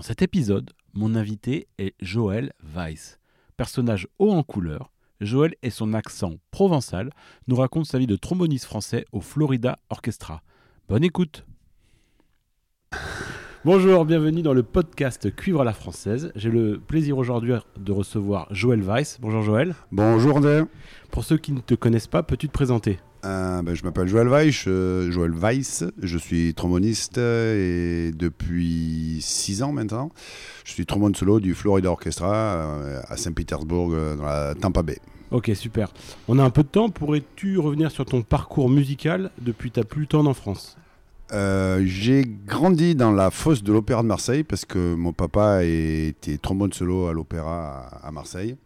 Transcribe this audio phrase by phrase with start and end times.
[0.00, 3.18] Dans cet épisode, mon invité est Joël Weiss,
[3.58, 7.10] personnage haut en couleur Joël et son accent provençal
[7.48, 10.42] nous raconte sa vie de tromboniste français au Florida Orchestra.
[10.88, 11.44] Bonne écoute
[13.66, 16.32] Bonjour, bienvenue dans le podcast Cuivre à la française.
[16.34, 19.18] J'ai le plaisir aujourd'hui de recevoir Joël Weiss.
[19.20, 19.74] Bonjour Joël.
[19.92, 20.62] Bonjour André.
[21.10, 23.00] Pour ceux qui ne te connaissent pas, peux-tu te présenter?
[23.24, 29.62] Euh, ben, je m'appelle Joël Weiss, euh, Joël Weiss, je suis tromboniste et depuis 6
[29.62, 30.10] ans maintenant,
[30.64, 34.98] je suis trombone solo du Florida Orchestra euh, à Saint-Pétersbourg dans la Tampa Bay.
[35.30, 35.92] Ok, super.
[36.28, 40.06] On a un peu de temps, pourrais-tu revenir sur ton parcours musical depuis ta plus
[40.06, 40.76] tendre enfance?
[41.32, 46.72] J'ai grandi dans la fosse de l'Opéra de Marseille parce que mon papa était trombone
[46.72, 48.56] solo à l'Opéra à Marseille.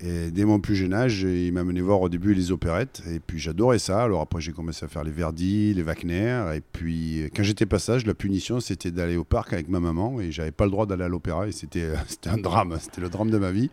[0.00, 3.02] Et dès mon plus jeune âge, il m'a mené voir au début les opérettes.
[3.10, 4.02] Et puis j'adorais ça.
[4.02, 6.52] Alors après, j'ai commencé à faire les Verdi, les Wagner.
[6.54, 10.20] Et puis quand j'étais passage, la punition, c'était d'aller au parc avec ma maman.
[10.20, 11.48] Et j'avais pas le droit d'aller à l'opéra.
[11.48, 11.92] Et c'était
[12.26, 12.76] un drame.
[12.80, 13.70] C'était le drame de ma vie.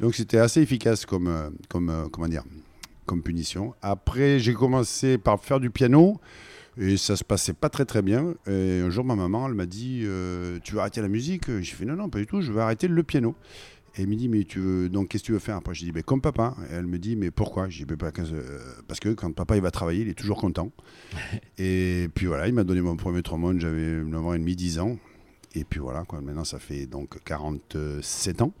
[0.00, 2.44] Donc c'était assez efficace comme, comme, comment dire,
[3.06, 3.74] comme punition.
[3.80, 6.20] Après, j'ai commencé par faire du piano.
[6.78, 8.34] Et ça se passait pas très très bien.
[8.46, 11.44] Et un jour, ma maman, elle m'a dit euh, Tu veux arrêter la musique?
[11.60, 13.34] J'ai fait Non, non, pas du tout, je veux arrêter le piano.
[13.96, 15.84] Et elle me dit, mais tu veux, donc qu'est-ce que tu veux faire Après, je
[15.84, 16.56] dis, mais comme papa.
[16.70, 17.68] Et elle me dit, mais pourquoi?
[17.68, 20.70] Je dis, bah, euh, parce que quand papa il va travailler, il est toujours content.
[21.58, 24.78] et puis voilà, il m'a donné mon premier trombone, j'avais 9 ans et demi, 10
[24.78, 24.98] ans.
[25.54, 26.22] Et puis voilà, quoi.
[26.22, 28.54] maintenant ça fait donc 47 ans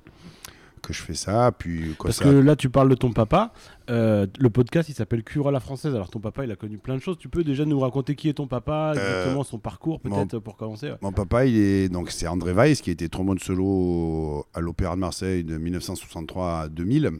[0.82, 1.52] que je fais ça.
[1.56, 3.52] Puis, Parce que là, tu parles de ton papa.
[3.88, 5.94] Euh, le podcast, il s'appelle Cure à la française.
[5.94, 7.16] Alors, ton papa, il a connu plein de choses.
[7.18, 10.56] Tu peux déjà nous raconter qui est ton papa, euh, exactement son parcours, peut-être pour
[10.56, 10.92] commencer.
[11.00, 14.94] Mon papa, il est donc c'est André Weiss qui a été trombone solo à l'Opéra
[14.94, 17.12] de Marseille de 1963 à 2000.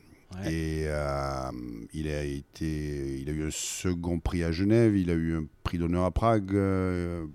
[0.47, 1.51] Et euh,
[1.93, 5.45] il a été, il a eu un second prix à Genève, il a eu un
[5.63, 7.27] prix d'honneur à Prague, je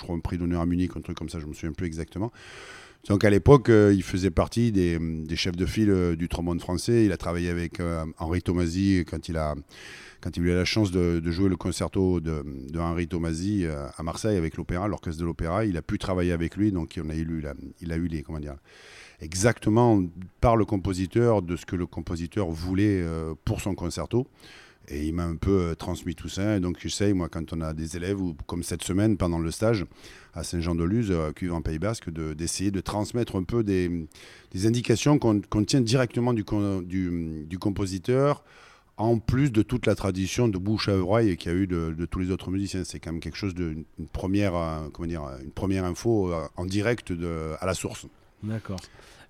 [0.00, 2.32] crois un prix d'honneur à Munich, un truc comme ça, je me souviens plus exactement.
[3.08, 4.98] Donc à l'époque, euh, il faisait partie des,
[5.36, 7.04] chefs de file euh, du trombone français.
[7.04, 9.54] Il a travaillé avec euh, Henri Tomasi quand il a
[10.22, 12.42] quand il a eu la chance de, jouer le concerto de,
[12.76, 15.64] Henri Tomasi à Marseille avec l'opéra, l'orchestre de l'opéra.
[15.66, 17.44] Il a pu travailler avec lui, donc il a eu,
[17.80, 18.56] il a eu les comment dire
[19.20, 20.02] exactement
[20.40, 23.04] par le compositeur de ce que le compositeur voulait
[23.44, 24.26] pour son concerto.
[24.88, 26.56] Et il m'a un peu euh, transmis tout ça.
[26.56, 29.50] Et donc, j'essaye, moi, quand on a des élèves, ou comme cette semaine pendant le
[29.50, 29.84] stage
[30.34, 34.06] à Saint-Jean-de-Luz, à Cuivre en Pays Basque, d'essayer de, transmettre un peu des,
[34.64, 36.44] indications qu'on tient directement du,
[36.84, 38.44] du, compositeur,
[38.96, 42.06] en plus de toute la tradition de bouche à oreille qu'il y a eu de,
[42.10, 42.84] tous les autres musiciens.
[42.84, 46.46] C'est quand même quelque chose de une première, euh, comment dire, une première info euh,
[46.56, 48.06] en direct de, à la source.
[48.42, 48.80] D'accord.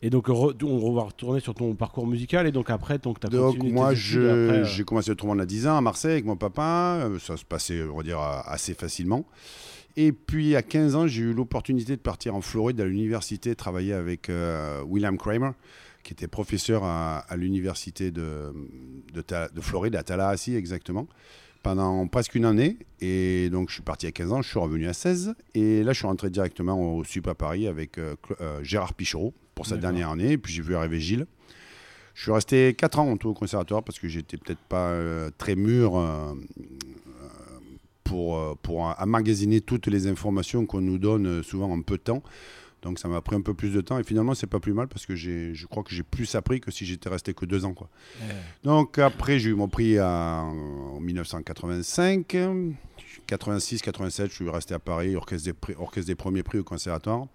[0.07, 2.47] Et donc, on va retourner sur ton parcours musical.
[2.47, 5.77] Et donc, après, donc, as donc moi, euh, j'ai commencé le trombone à 10 ans
[5.77, 7.01] à Marseille avec mon papa.
[7.01, 9.27] Euh, ça se passait, on va dire, assez facilement.
[9.97, 13.95] Et puis, à 15 ans, j'ai eu l'opportunité de partir en Floride à l'université, travailler
[13.95, 15.51] avec euh, William Kramer,
[16.05, 18.55] qui était professeur à, l'université de,
[19.13, 21.09] de, Floride, à Tallahassee exactement,
[21.65, 22.77] pendant presque une année.
[23.01, 25.35] Et donc, je suis parti à 15 ans, je suis revenu à 16.
[25.55, 27.99] Et là, je suis rentré directement au SUP à Paris avec
[28.63, 30.39] Gérard Pichereau, pour sa dernière année.
[30.39, 31.27] puis j'ai vu arriver Gilles.
[32.15, 35.31] Je suis resté 4 ans en tout au conservatoire parce que j'étais peut-être pas euh,
[35.37, 36.35] très mûr euh,
[38.05, 42.23] pour, euh, pour emmagasiner toutes les informations qu'on nous donne souvent en peu de temps.
[42.83, 44.89] Donc ça m'a pris un peu plus de temps et finalement c'est pas plus mal
[44.89, 47.75] parce que je crois que j'ai plus appris que si j'étais resté que deux ans
[47.75, 47.89] quoi.
[48.63, 52.37] Donc après j'ai eu mon prix en 1985,
[53.27, 57.27] 86, 87 je suis resté à Paris orchestre des, orchestre des premiers prix au conservatoire.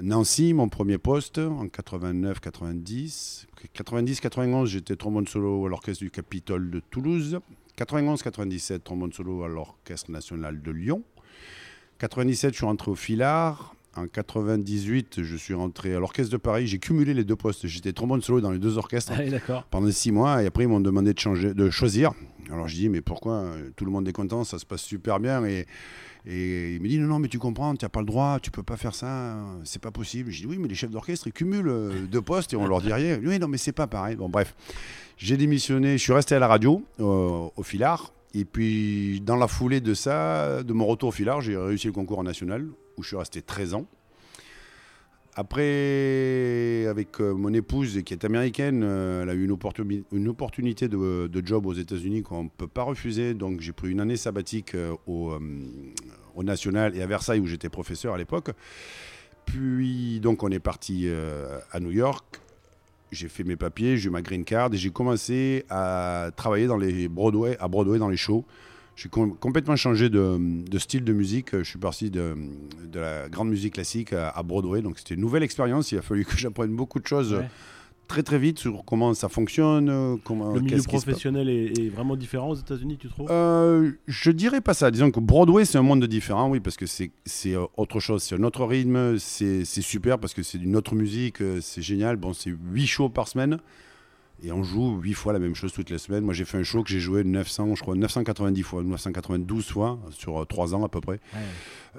[0.00, 3.46] Nancy, mon premier poste, en 89-90.
[3.74, 7.40] 90-91, j'étais trombone solo à l'orchestre du Capitole de Toulouse.
[7.76, 11.02] 91-97, trombone solo à l'Orchestre national de Lyon.
[11.98, 13.74] 97, je suis rentré au Filard.
[13.96, 16.66] En 98, je suis rentré à l'Orchestre de Paris.
[16.66, 17.66] J'ai cumulé les deux postes.
[17.66, 20.42] J'étais trombone solo dans les deux orchestres ah pendant six mois.
[20.42, 22.12] Et après, ils m'ont demandé de, changer, de choisir.
[22.52, 25.44] Alors, je dis, mais pourquoi Tout le monde est content, ça se passe super bien.
[25.44, 25.66] Et
[26.26, 28.50] et il me dit non, non, mais tu comprends, tu n'as pas le droit, tu
[28.50, 30.30] peux pas faire ça, c'est pas possible.
[30.30, 32.82] Je dis oui, mais les chefs d'orchestre, ils cumulent euh, deux postes et on leur
[32.82, 33.18] dit rien.
[33.24, 34.16] Oui, non, mais c'est pas pareil.
[34.16, 34.54] Bon, bref,
[35.16, 38.12] j'ai démissionné, je suis resté à la radio, au Filard.
[38.32, 41.92] Et puis, dans la foulée de ça, de mon retour au filard, j'ai réussi le
[41.92, 42.68] concours national,
[43.00, 43.86] où je suis resté 13 ans.
[45.34, 51.42] Après, avec euh, mon épouse qui est américaine, euh, elle a eu une, opportunité de,
[51.44, 53.34] job aux États-Unis qu'on ne peut pas refuser.
[53.34, 55.32] Donc j'ai pris une année sabbatique euh, au,
[56.34, 58.50] au, National et à Versailles où j'étais professeur à l'époque.
[59.46, 61.08] Puis donc on est parti
[61.72, 62.40] à New York.
[63.10, 66.76] J'ai fait mes papiers, j'ai eu ma green card et j'ai commencé à travailler dans
[66.76, 68.44] les Broadway, à Broadway dans les shows.
[69.02, 70.38] J'ai complètement changé de,
[70.78, 71.56] style de musique.
[71.56, 72.34] Je suis parti de,
[72.92, 74.82] la grande musique classique à, Broadway.
[74.82, 75.90] Donc c'était une nouvelle expérience.
[75.92, 77.34] Il a fallu que j'apprenne beaucoup de choses
[78.10, 80.18] très très vite sur comment ça fonctionne.
[80.24, 83.30] Comment, le milieu professionnel est, vraiment différent aux États-Unis, tu trouves?
[83.30, 84.90] Euh, Je dirais pas ça.
[84.90, 87.10] Disons que Broadway, c'est un monde différent, oui, parce que c'est
[87.46, 88.22] euh, autre chose.
[88.22, 89.18] C'est un autre rythme.
[89.18, 91.40] C'est super parce que c'est une autre musique.
[91.40, 92.16] Euh, c'est génial.
[92.16, 93.60] Bon, c'est 8 shows par semaine.
[94.42, 96.24] Et on joue huit fois la même chose toutes les semaines.
[96.24, 99.98] Moi, j'ai fait un show que j'ai joué 900, je crois, 990 fois, 992 fois,
[100.10, 101.20] sur 3 euh, ans à peu près,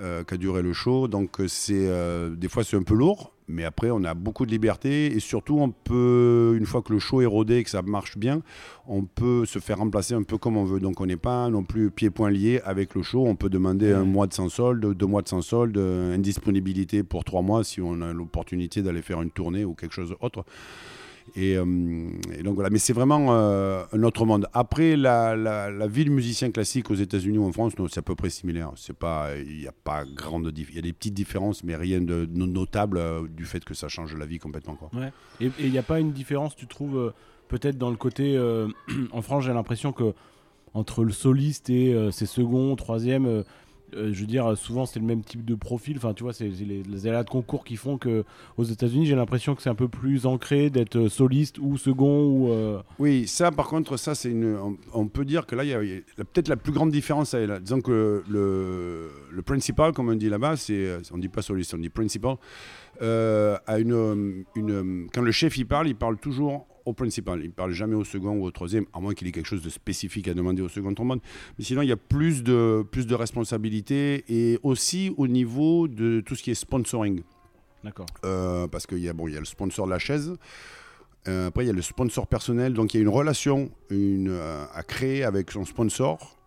[0.01, 1.07] euh, qu'a duré le show.
[1.07, 1.87] Donc, euh, c'est
[2.35, 5.15] des fois, c'est un peu lourd, mais après, on a beaucoup de liberté.
[5.15, 8.17] Et surtout, on peut, une fois que le show est rodé et que ça marche
[8.17, 8.41] bien,
[8.87, 10.79] on peut se faire remplacer un peu comme on veut.
[10.79, 13.23] Donc, on n'est pas non plus pieds-poings liés avec le show.
[13.27, 17.23] On peut demander un mois de sans solde, deux mois de sans solde, indisponibilité pour
[17.23, 20.43] trois mois si on a l'opportunité d'aller faire une tournée ou quelque chose d'autre.
[21.37, 24.47] Euh, et, donc voilà, mais c'est vraiment euh, un autre monde.
[24.53, 28.29] Après, la, vie de musicien classique aux États-Unis ou en France, c'est à peu près
[28.29, 28.71] similaire.
[28.75, 32.01] C'est pas, il n'y a pas grande, il y a des petites différences, mais rien
[32.01, 34.75] de notable euh, du fait que ça change la vie complètement.
[34.75, 34.89] Quoi.
[34.93, 35.11] Ouais.
[35.39, 37.13] Et il n'y a pas une différence, tu trouves,
[37.47, 38.39] peut-être dans le côté,
[39.11, 40.13] en France, j'ai l'impression que
[40.73, 43.43] entre le soliste et ses seconds, troisièmes
[43.95, 45.97] euh, je veux dire, souvent c'est le même type de profil.
[45.97, 48.23] Enfin, tu vois, c'est les, les de concours qui font que
[48.57, 52.47] aux États-Unis, j'ai l'impression que c'est un peu plus ancré d'être euh, soliste ou second.
[52.51, 54.57] Euh, oui, ça, par contre, ça, c'est une.
[54.93, 57.33] On, peut dire que là, il y a, peut-être la plus grande différence.
[57.33, 57.59] Là.
[57.59, 61.89] Disons que le, principal, comme on dit là-bas, c'est on dit pas soliste, on dit
[61.89, 62.35] principal.
[63.01, 67.41] a une, une, quand le chef il parle, il parle toujours au principal.
[67.41, 69.61] Il ne parle jamais au second ou au troisième, à moins qu'il ait quelque chose
[69.61, 71.19] de spécifique à demander au second trombone.
[71.57, 76.21] Mais sinon, il y a plus de, plus de responsabilités et aussi au niveau de
[76.21, 77.23] tout ce qui est sponsoring.
[77.83, 78.05] D'accord.
[78.25, 80.35] Euh, parce qu'il y, a, bon, y a le sponsor de la chaise.
[81.27, 82.73] Euh, après, il y a le sponsor personnel.
[82.73, 86.37] Donc, il y a une relation une, euh, à créer avec son sponsor.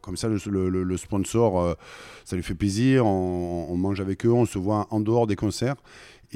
[0.00, 1.76] Comme ça, le, le, sponsor,
[2.24, 3.04] ça lui fait plaisir.
[3.04, 5.74] On, on, mange avec eux, on se voit en dehors des concerts.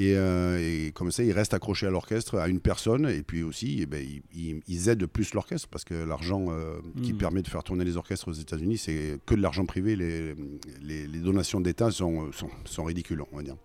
[0.09, 3.79] Euh, et, comme ça, ils restent accrochés à l'orchestre, à une personne, et puis aussi,
[3.81, 7.17] eh ben, ils, aident plus l'orchestre, parce que l'argent euh, qui hmm.
[7.17, 9.95] permet de faire tourner les orchestres aux États-Unis, c'est que de l'argent privé.
[9.95, 10.35] Les,
[10.81, 12.31] les, donations d'État sont,
[12.65, 13.55] sont, ridicules, on va dire.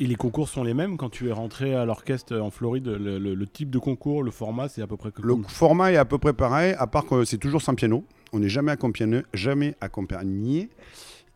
[0.00, 0.96] Et les concours sont les mêmes?
[0.96, 4.80] Quand tu es rentré à l'orchestre en Floride le, type de concours, le format, c'est
[4.82, 7.60] à peu près Le format est à peu près pareil, à part que c'est toujours
[7.60, 8.04] sans piano.
[8.32, 10.70] On n'est jamais accompagné, jamais accompagné.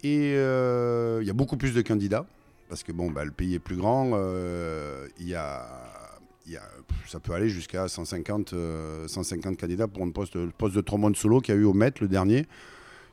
[0.02, 2.26] Et euh, il y a beaucoup plus de candidats
[2.68, 4.10] parce que bon, bah, le pays est plus grand.
[4.14, 5.66] Euh, il y a,
[7.06, 8.54] ça peut aller jusqu'à 150,
[9.06, 11.64] 150 euh, candidats pour un poste, le poste de trombone solo qu'il y a eu
[11.64, 12.46] au Met le dernier.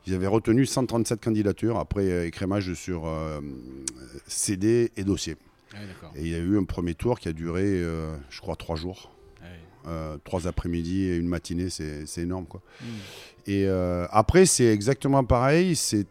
[0.06, 3.10] Ils avaient retenu 137 candidatures après euh, écrémage sur
[4.28, 5.38] CD et dossier.
[5.74, 5.78] Ah
[6.16, 7.82] et il y a eu un premier tour qui a duré,
[8.30, 9.12] je crois, trois jours.
[9.86, 12.46] Ah trois après-midi et une matinée, c'est énorme.
[12.46, 12.62] Quoi.
[12.82, 12.86] Hmm.
[13.48, 13.68] Et
[14.12, 15.76] après, c'est exactement pareil.
[15.76, 16.08] C'est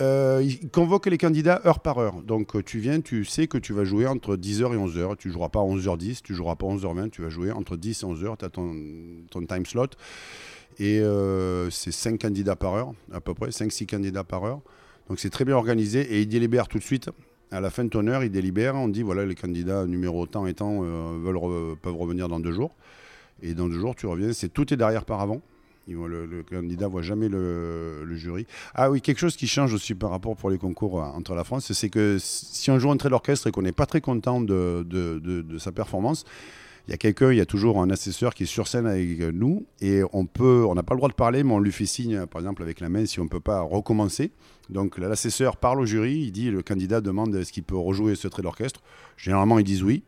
[0.00, 2.22] euh, il convoque les candidats heure par heure.
[2.22, 5.16] Donc euh, tu viens, tu sais que tu vas jouer entre 10h et 11h.
[5.16, 8.02] Tu ne joueras pas 11h10, tu ne joueras pas 11h20, tu vas jouer entre 10
[8.02, 8.36] et 11h.
[8.38, 9.88] Tu as ton, time slot.
[10.78, 14.60] Et euh, c'est 5 candidats par heure, à peu près, 5-6 candidats par heure.
[15.08, 17.10] Donc c'est très bien organisé et ils délibèrent tout de suite.
[17.50, 18.76] À la fin de ton heure, ils délibèrent.
[18.76, 22.74] On dit voilà, les candidats numéro tant et tant veulent, peuvent revenir dans deux jours.
[23.42, 24.32] Et dans deux jours, tu reviens.
[24.32, 25.42] C'est tout est derrière par avant.
[25.88, 28.46] Le, le, candidat voit jamais le, jury.
[28.74, 31.44] Ah oui, quelque chose qui change aussi par rapport pour les concours euh, entre la
[31.44, 34.84] France, c'est que si on joue entre l'orchestre et qu'on n'est pas très content de,
[34.88, 36.24] de, sa performance,
[36.86, 39.20] il y a quelqu'un, il y a toujours un assesseur qui est sur scène avec
[39.20, 41.86] nous et on peut, on n'a pas le droit de parler, mais on lui fait
[41.86, 44.30] signe, par exemple avec la main, si on ne peut pas recommencer.
[44.70, 48.28] Donc l'assesseur parle au jury, il dit, le candidat demande est-ce qu'il peut rejouer ce
[48.28, 48.82] trait d'orchestre.
[49.16, 50.02] Généralement, ils disent oui.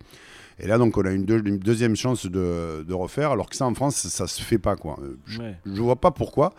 [0.59, 3.97] Et là, donc, on a une, deuxième chance de, refaire, alors que ça, en France,
[3.97, 4.77] ça se fait pas.
[4.77, 4.99] Quoi.
[5.27, 6.55] Je ne vois pas pourquoi,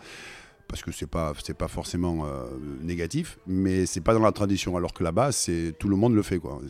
[0.68, 2.44] parce que c'est pas, pas forcément euh,
[2.82, 5.30] négatif, mais c'est pas dans la tradition, alors que là-bas,
[5.78, 6.38] tout le monde le fait.
[6.38, 6.60] Quoi.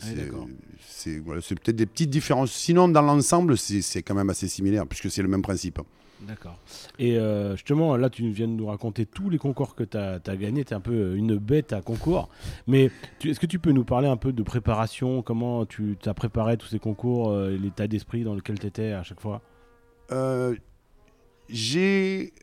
[0.87, 2.51] c'est, peut-être des petites différences.
[2.51, 5.79] Sinon, dans l'ensemble, c'est, quand même assez similaire, puisque c'est le même principe.
[6.21, 6.57] D'accord.
[6.97, 10.19] Et euh, justement, là, tu viens de nous raconter tous les concours que tu as,
[10.25, 10.65] as gagnés.
[10.65, 12.29] Tu es un peu euh, une bête à concours.
[12.65, 12.89] Mais
[13.23, 15.21] est-ce que tu peux nous parler un peu de préparation?
[15.21, 19.03] Comment tu as préparé tous ces concours euh, L'état d'esprit dans lequel tu étais à
[19.03, 19.41] chaque fois?
[21.49, 22.33] J'ai.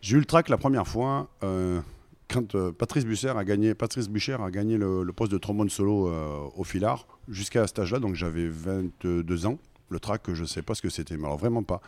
[0.00, 1.80] J'ai eu le track la première fois euh,
[2.28, 5.70] quand euh, Patrice Bucher a gagné, Patrice Bucher a gagné le, le poste de trombone
[5.70, 9.58] solo euh, au filard jusqu'à cet âge-là, donc j'avais 22 ans.
[9.90, 11.80] Le track, je ne sais pas ce que c'était, mais alors vraiment pas.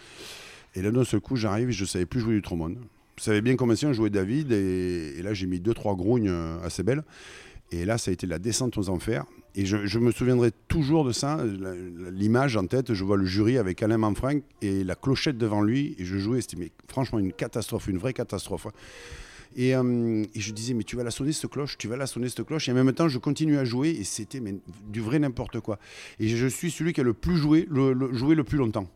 [0.75, 2.79] Et là, d'un seul coup, j'arrive je ne savais plus jouer du trombone.
[3.17, 6.63] Je savais bien commencer à jouer David, et, là, j'ai mis deux, trois grognes euh,
[6.63, 7.03] assez belles.
[7.73, 9.25] Et là, ça a été la descente aux enfers.
[9.55, 11.39] Et je, je me souviendrai toujours de ça,
[12.13, 12.95] l'image en tête.
[12.95, 15.95] Je vois le jury avec Alain Manfranc et la clochette devant lui.
[15.99, 18.69] Et je jouais, c'était franchement une catastrophe, une vraie catastrophe.
[19.57, 22.07] Et, euh, et je disais, mais tu vas la sonner cette cloche, tu vas la
[22.07, 22.69] sonner cette cloche.
[22.69, 24.41] Et en même temps, je continue à jouer et c'était
[24.89, 25.79] du vrai n'importe quoi.
[26.19, 28.89] Et je suis celui qui a le plus joué, le- joué le plus longtemps.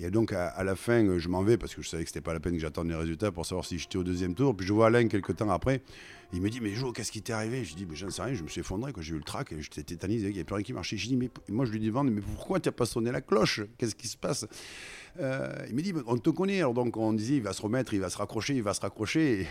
[0.00, 2.20] Et donc, à, la fin, euh, je m'en vais parce que je savais que c'était
[2.20, 4.56] pas la peine que j'attende les résultats pour savoir si j'étais au deuxième tour.
[4.56, 5.82] Puis je vois Alain quelques temps après.
[6.32, 7.64] Il me dit, mais Jo, qu'est-ce qui t'est arrivé?
[7.64, 8.92] Je dis, mais j'en sais rien, je me suis effondré.
[9.00, 10.96] J'ai eu le trac j'étais tétanisé, il n'y avait plus rien qui marchait.
[10.96, 13.62] Je dis, mais moi, je lui demande, mais pourquoi tu n'as pas sonné la cloche?
[13.76, 14.46] Qu'est-ce qui se passe?
[15.20, 16.58] Euh, Il me dit, on te connaît.
[16.58, 18.80] Alors, donc, on disait, il va se remettre, il va se raccrocher, il va se
[18.80, 19.46] raccrocher.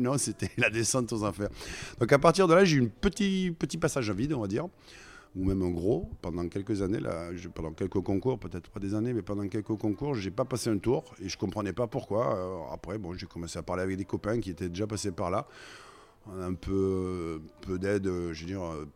[0.00, 1.48] Non, c'était la descente aux enfers.
[2.00, 4.48] Donc, à partir de là, j'ai eu un petit, petit passage à vide, on va
[4.48, 4.66] dire
[5.36, 9.12] ou même un gros, pendant quelques années, là, pendant quelques concours, peut-être pas des années,
[9.12, 12.36] mais pendant quelques concours, j'ai pas passé un tour et je comprenais pas pourquoi.
[12.36, 15.30] Euh, après, bon, j'ai commencé à parler avec des copains qui étaient déjà passés par
[15.30, 15.46] là.
[16.40, 18.86] Un peu, peu d'aide, euh, je veux dire, euh,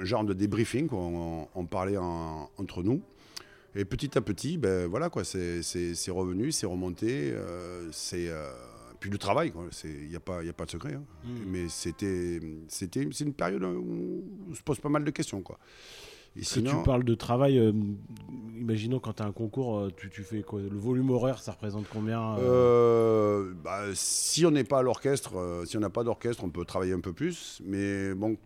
[0.00, 0.88] un genre de débriefing.
[0.92, 3.02] On, on parlait en- entre nous.
[3.76, 5.60] Et petit à petit, ben voilà quoi, c'est
[6.10, 7.34] revenu, c'est remonté,
[7.90, 8.30] c'est
[9.04, 9.52] puis du travail.
[9.84, 10.94] Il n'y a pas, y a pas de secret.
[10.94, 11.02] hein.
[11.24, 11.28] Mm.
[11.46, 15.58] Mais c'était, c'était, c'est une période où on se pose pas mal de questions quoi.
[16.34, 17.72] Et que tu parles de travail, euh,
[18.58, 20.62] imaginons quand tu as un concours, euh, tu, tu fais quoi?
[20.62, 22.38] Le volume horaire, ça représente combien euh?
[22.40, 26.48] Euh, bah, si on n'est pas à l'orchestre, euh, si on n'a pas d'orchestre, on
[26.48, 27.60] peut travailler un peu plus.
[27.62, 28.38] Mais bon,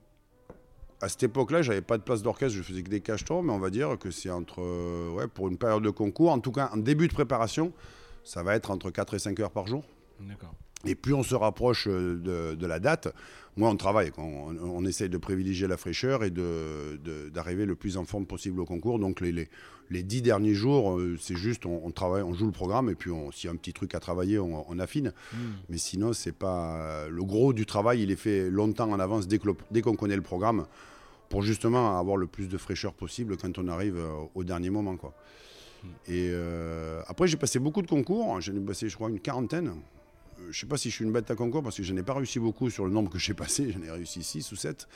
[1.01, 3.61] à cette époque-là, j'avais pas de place d'orchestre, je faisais que des cachetons, mais on
[3.61, 6.69] va dire que c'est entre, euh, ouais, pour une période de concours, en tout cas
[6.75, 7.73] en début de préparation,
[8.25, 9.85] ça va être entre 4 et 5 heures par jour.
[10.87, 13.09] Et plus on se rapproche euh, de, de la date,
[13.57, 14.13] moins on travaille.
[14.17, 18.65] On, on essaye de privilégier la fraîcheur et d'arriver le plus en forme possible au
[18.65, 19.01] concours.
[19.01, 19.49] Donc les, les,
[19.91, 22.95] les dix derniers jours, euh, c'est juste, on, on travaille, on joue le programme et
[22.95, 25.13] puis s'il y a un petit truc à travailler, on, on affine.
[25.33, 25.37] Mm.
[25.69, 28.03] Mais sinon, c'est pas le gros du travail.
[28.03, 30.67] Il est fait longtemps en avance dès qu'on connaît le programme,
[31.29, 34.97] pour justement avoir le plus de fraîcheur possible quand on arrive euh, au dernier moment,
[34.97, 35.13] quoi.
[36.07, 38.41] Et euh, après, j'ai passé beaucoup de concours.
[38.41, 39.75] J'en ai passé, je crois, une quarantaine.
[40.41, 42.03] Euh, Je sais pas si je suis une bête à concours parce que je n'ai
[42.03, 43.71] pas réussi beaucoup sur le nombre que j'ai passé.
[43.73, 44.89] J'en ai réussi 6 ou 7.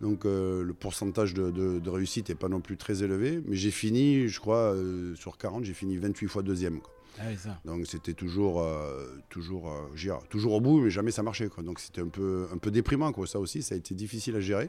[0.00, 3.40] Donc euh, le pourcentage de, de- de réussite n'est pas non plus très élevé.
[3.46, 6.80] Mais j'ai fini, je crois, euh, sur 40, j'ai fini 28 fois deuxième.
[6.80, 6.92] quoi.
[7.18, 7.58] Ah oui, ça.
[7.64, 9.72] Donc c'était toujours, euh, toujours,
[10.28, 11.48] toujours au bout, mais jamais ça marchait.
[11.48, 11.62] Quoi.
[11.62, 13.10] Donc c'était un peu, un peu déprimant.
[13.12, 13.26] Quoi.
[13.26, 14.68] Ça aussi, ça a été difficile à gérer.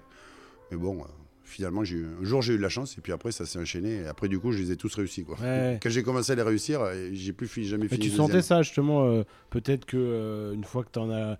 [0.71, 1.03] Mais bon,
[1.47, 3.57] finalement, j'ai eu, un jour j'ai eu de la chance et puis après ça s'est
[3.59, 3.95] enchaîné.
[4.01, 5.23] Et après, du coup, je les ai tous réussis.
[5.23, 5.37] Quoi.
[5.39, 5.79] Ouais.
[5.81, 7.99] Quand j'ai commencé à les réussir, euh, j'ai plus jamais Mais fini.
[8.01, 8.27] tu deuxième.
[8.27, 11.37] sentais ça justement euh, Peut-être que euh, une fois que tu en as.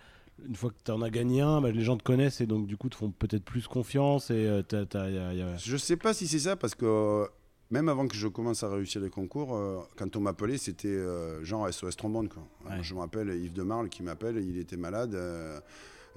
[0.48, 2.68] Une fois que tu en as gagné un, bah, les gens te connaissent et donc
[2.68, 5.58] du coup te font peut-être plus confiance et euh, t'as- t'as- y a- y a-
[5.58, 7.26] Je sais pas si c'est ça parce que
[7.72, 11.44] même avant que je commence à réussir les concours, euh, quand on m'appelait, c'était euh,
[11.44, 12.30] genre SOS trombone.
[12.30, 12.44] Quoi.
[12.70, 12.78] Ouais.
[12.84, 15.60] Je me rappelle Yves de Marle qui m'appelle, il était malade euh,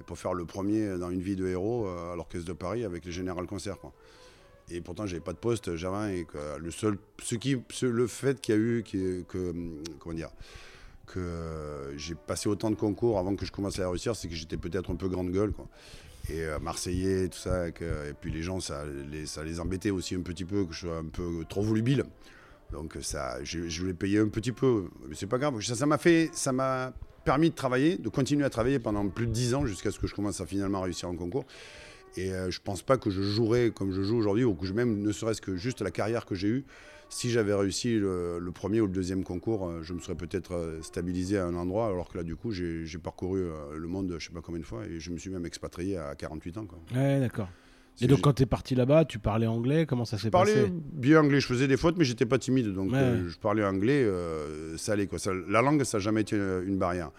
[0.01, 3.05] pour faire le premier dans une vie de héros euh, à l'orchestre de Paris avec
[3.05, 3.77] le Général Concert.
[3.77, 3.93] Quoi.
[4.69, 6.27] Et pourtant, j'avais pas de poste, j'avais rien, et
[6.59, 9.23] le seul, ce qui, le fait qu'il y a eu, que,
[9.99, 10.29] comment dire,
[11.07, 14.57] que j'ai passé autant de concours avant que je commence à réussir, c'est que j'étais
[14.57, 15.67] peut-être un peu grande gueule, quoi.
[16.29, 17.73] Et euh, Marseillais, tout ça, et,
[18.19, 20.97] puis les gens, ça les, ça les embêtait aussi un petit peu, que je sois
[20.97, 22.05] un peu trop volubile.
[22.71, 25.59] Donc ça, je, voulais payer un petit peu, mais c'est pas grave.
[25.61, 26.93] Ça m'a fait, ça m'a
[27.23, 30.07] permis de travailler, de continuer à travailler pendant plus de 10 ans jusqu'à ce que
[30.07, 31.45] je commence à finalement réussir en concours.
[32.17, 34.73] Et euh, je pense pas que je jouerais comme je joue aujourd'hui, ou que je
[34.73, 36.65] même ne serait-ce que juste la carrière que j'ai eue.
[37.09, 40.81] Si j'avais réussi le, premier ou le deuxième concours, euh, je me serais peut-être euh,
[40.81, 43.43] stabilisé à un endroit, alors que là, du coup, j'ai parcouru
[43.75, 46.15] le monde, je sais pas combien de fois, et je me suis même expatrié à
[46.15, 46.67] 48 ans.
[46.95, 47.49] Ouais, d'accord.
[47.99, 50.53] Et donc quand tu es parti là-bas, tu parlais anglais Comment ça s'est je parlais
[50.53, 52.97] passé bien anglais, je faisais des fautes, mais j'étais pas timide, donc Ouais.
[52.97, 55.07] euh, je parlais anglais, euh, ça allait.
[55.07, 55.19] Quoi.
[55.19, 57.11] Ça- la langue, ça n'a jamais été une, une barrière.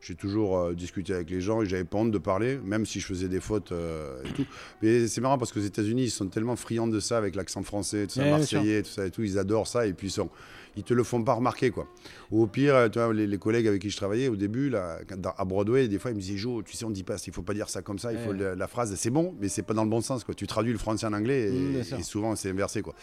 [0.00, 3.00] J'ai toujours euh, discuté avec les gens et j'avais pas honte de parler, même si
[3.00, 4.44] je faisais des fautes euh, et tout.
[4.80, 8.06] Mais c'est marrant parce qu'aux États-Unis, ils sont tellement friands de ça avec l'accent français,
[8.06, 9.24] tout ça, Ouais, marseillais, tout ça et tout.
[9.24, 10.30] Ils adorent ça et puis ils, sont,
[10.78, 11.86] ils te le font pas remarquer quoi.
[12.30, 14.70] Ou au pire, euh, tu vois, les, les collègues avec qui je travaillais au début,
[14.70, 14.98] là,
[15.36, 17.42] à Broadway, des fois ils me disaient Jo, tu sais, on dit pas, il faut
[17.42, 18.54] pas dire ça comme ça, il faut Ouais.
[18.56, 20.34] la phrase, c'est bon, mais c'est pas dans le bon sens quoi.
[20.34, 22.94] Tu traduis le français en anglais et, Mm, et souvent c'est inversé quoi.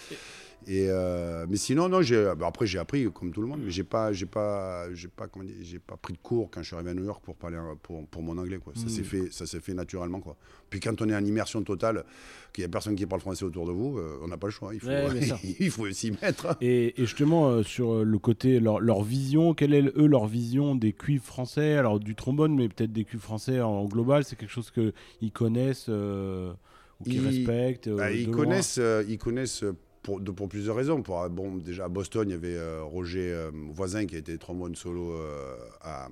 [0.67, 2.00] Et euh, mais sinon, non,
[2.38, 5.27] bah, après j'ai appris comme tout le monde, mais j'ai pas, j'ai pas, j'ai pas,
[5.62, 8.05] j'ai pas pris de cours quand je suis arrivé à New York pour parler, pour,
[8.07, 8.74] pour mon anglais, quoi.
[8.75, 9.05] Ça s'est Mm.
[9.05, 10.36] fait, ça s'est fait naturellement, quoi.
[10.72, 12.03] Puis quand on est en immersion totale,
[12.51, 14.51] qu'il y a personne qui parle français autour de vous, euh, on n'a pas le
[14.51, 14.74] choix.
[14.74, 15.10] Il faut, Ouais,
[15.60, 16.57] il faut s'y mettre.
[16.62, 20.74] Et, et justement, euh, sur le côté, leur, leur vision, quelle est, eux, leur vision
[20.74, 21.75] des cuivres français?
[21.75, 25.88] Alors, du trombone, mais peut-être des cuivres français en global, c'est quelque chose qu'ils connaissent
[25.89, 26.53] euh,
[27.00, 28.36] ou qu'ils Ils- respectent Bah, ils, loin?
[28.36, 29.63] connaissent, ils connaissent
[30.06, 31.02] pour, de- pour plusieurs raisons.
[31.02, 34.20] Pour, euh, bon, déjà à Boston, il y avait euh, Roger euh, Voisin qui a
[34.20, 36.08] été trombone solo euh, à,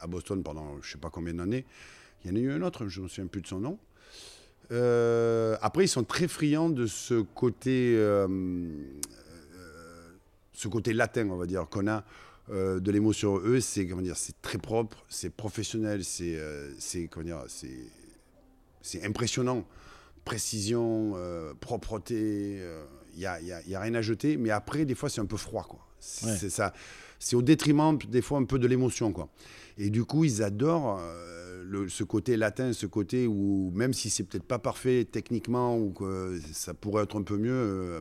[0.00, 1.64] à Boston pendant je sais pas combien d'années.
[2.24, 3.78] Il y en a eu un autre, je ne me souviens plus de son nom.
[5.62, 7.94] Après, ils sont très friands de ce côté,
[10.52, 12.02] ce côté latin, on va dire, qu'on a
[12.48, 13.38] de l'émotion.
[13.38, 13.86] Eux, c'est
[14.42, 16.36] très propre, c'est professionnel, c'est,
[16.80, 17.08] c'est
[19.04, 19.64] impressionnant.
[20.30, 22.60] Précision, euh, propreté,
[23.14, 24.36] il n'y a, y a- y a rien à jeter.
[24.36, 25.78] Mais après, des fois, c'est un peu froid, quoi.
[26.00, 26.50] C'est, Ouais.
[26.50, 26.72] ça.
[27.20, 29.28] C'est au détriment, des fois, un peu de l'émotion, quoi.
[29.78, 34.10] Et du coup, ils adorent euh, le- ce côté latin, ce côté où, même si
[34.10, 38.00] c'est peut-être pas parfait techniquement ou que ça pourrait être un peu mieux, euh,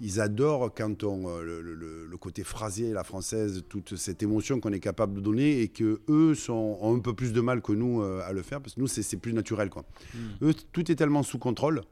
[0.00, 4.58] ils adorent quand on euh, le, le- le côté phrasé, la française, toute cette émotion
[4.60, 7.60] qu'on est capable de donner et que eux sont, ont un peu plus de mal
[7.62, 9.84] que nous euh, à le faire parce que nous, c'est, plus naturel, quoi.
[10.14, 10.18] Mm.
[10.46, 11.82] Eux, tout est tellement sous contrôle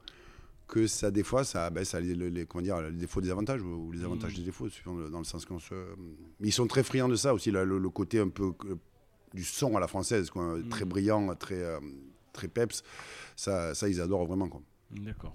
[0.66, 3.30] que ça, des fois, ça, ben, ça a les, les- comment dire, les défauts des
[3.30, 5.74] avantages ou les avantages des défauts, suivant le- dans le sens qu'on se.
[6.40, 8.52] Mais ils sont très friands de ça aussi, là, le, le côté un peu
[9.34, 11.78] du son à la française, quoi, très brillant, très, euh,
[12.32, 12.82] très peps.
[13.36, 14.48] Ça, ça, ils adorent vraiment.
[14.48, 14.60] Quoi.
[14.90, 15.35] D'accord.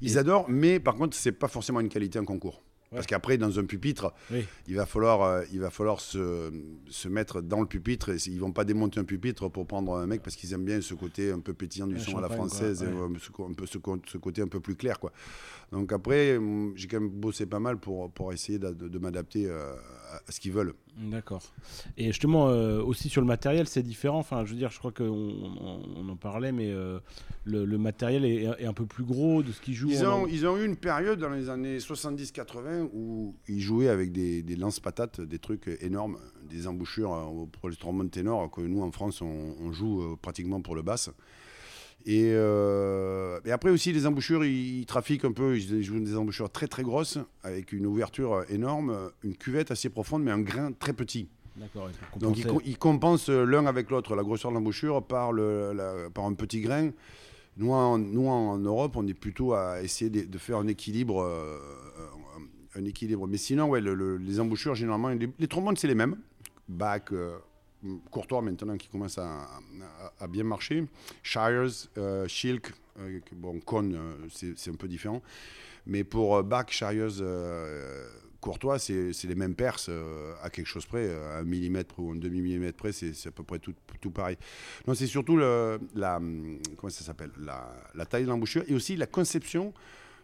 [0.00, 2.62] Ils Et- adorent, mais par contre, c'est pas forcément une qualité en concours.
[2.92, 2.98] Ouais.
[2.98, 4.44] Parce qu'après, dans un pupitre, Oui.
[4.68, 6.52] il va falloir, euh, il va falloir se,
[6.88, 8.10] se mettre dans le pupitre.
[8.10, 10.80] Et ils vont pas démonter un pupitre pour prendre un mec parce qu'ils aiment bien
[10.80, 12.92] ce côté un peu pétillant du son à la française, et, ouais.
[12.92, 13.78] euh, ce, un peu, ce,
[14.18, 15.00] côté un peu plus clair.
[15.00, 15.12] Quoi.
[15.72, 18.98] Donc après, hum, j'ai quand même bossé pas mal pour, pour essayer de, de- de
[19.00, 19.74] m'adapter euh,
[20.26, 20.74] à ce qu'ils veulent.
[20.96, 21.42] D'accord.
[21.98, 24.18] Et justement, euh, aussi sur le matériel, c'est différent.
[24.18, 26.98] Enfin, je veux dire, je crois qu'on on, on en parlait, mais euh,
[27.44, 29.90] le, le matériel est, est un peu plus gros de ce qu'ils jouent.
[29.90, 33.88] Ils en- ont, ils ont eu une période dans les années 70-80 où ils jouaient
[33.88, 38.82] avec des, des lance-patates, des trucs énormes, des embouchures pour les trombone ténor que nous
[38.82, 41.10] en France on, on joue euh, pratiquement pour le basse.
[42.04, 46.16] Et, euh, et après aussi les embouchures, ils, ils trafiquent un peu, ils jouent des
[46.16, 50.70] embouchures très très grosses avec une ouverture énorme, une cuvette assez profonde mais un grain
[50.72, 51.28] très petit.
[51.56, 51.88] D'accord.
[52.18, 56.34] Donc ils, compensent l'un avec l'autre, la grosseur de l'embouchure par, le, la- par un
[56.34, 56.90] petit grain.
[57.56, 61.22] Nous en, nous, en Europe, on est plutôt à essayer de, de faire un équilibre,
[61.22, 61.58] euh,
[62.74, 63.26] un équilibre.
[63.26, 66.18] Mais sinon, ouais, le- le- les embouchures, généralement, les, les trombones, c'est les mêmes.
[66.68, 67.38] Bach, euh,
[68.10, 70.84] Courtois maintenant qui commence à, à- à bien marcher.
[71.22, 74.14] Shires, euh, Schilk, euh, bon, Kohn, euh,
[74.56, 75.22] c'est un peu différent.
[75.86, 77.22] Mais pour euh, Bach, Shires,
[78.40, 82.16] Courtois, c'est les mêmes perces euh, à quelque chose près, à un millimètre ou un
[82.16, 84.36] demi-millimètre près, c'est à peu près tout, tout pareil.
[84.86, 86.20] Non, c'est surtout le, la,
[86.76, 89.72] comment ça s'appelle la, la taille de l'embouchure et aussi la conception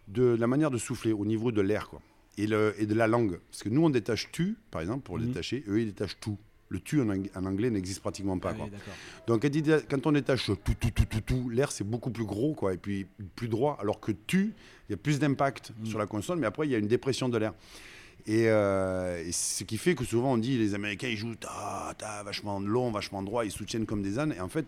[0.09, 2.01] de la manière de souffler au niveau de l'air, quoi.
[2.39, 3.39] Et, le, et de la langue.
[3.51, 5.29] Parce que nous, on détache tu, par exemple, pour le Mhm.
[5.31, 6.39] détacher, eux, ils détachent tout.
[6.73, 8.51] Le tu en, ang- en anglais n'existe pratiquement pas.
[8.53, 8.65] Ah quoi.
[8.65, 8.95] oui, d'accord.
[9.27, 12.73] Donc quand, on détache tout, tout, tout, tout, tout, l'air c'est beaucoup plus gros quoi,
[12.73, 13.07] et puis
[13.37, 14.53] plus droit, alors que tu,
[14.89, 15.87] il y a plus d'impact Mm.
[15.87, 17.53] sur la consonne, mais après il y a une dépression de l'air.
[18.27, 21.95] Et, euh, et ce qui fait que souvent on dit les Américains ils jouent ta,
[21.99, 24.65] ta, vachement long, vachement droit, ils soutiennent comme des ânes, et en fait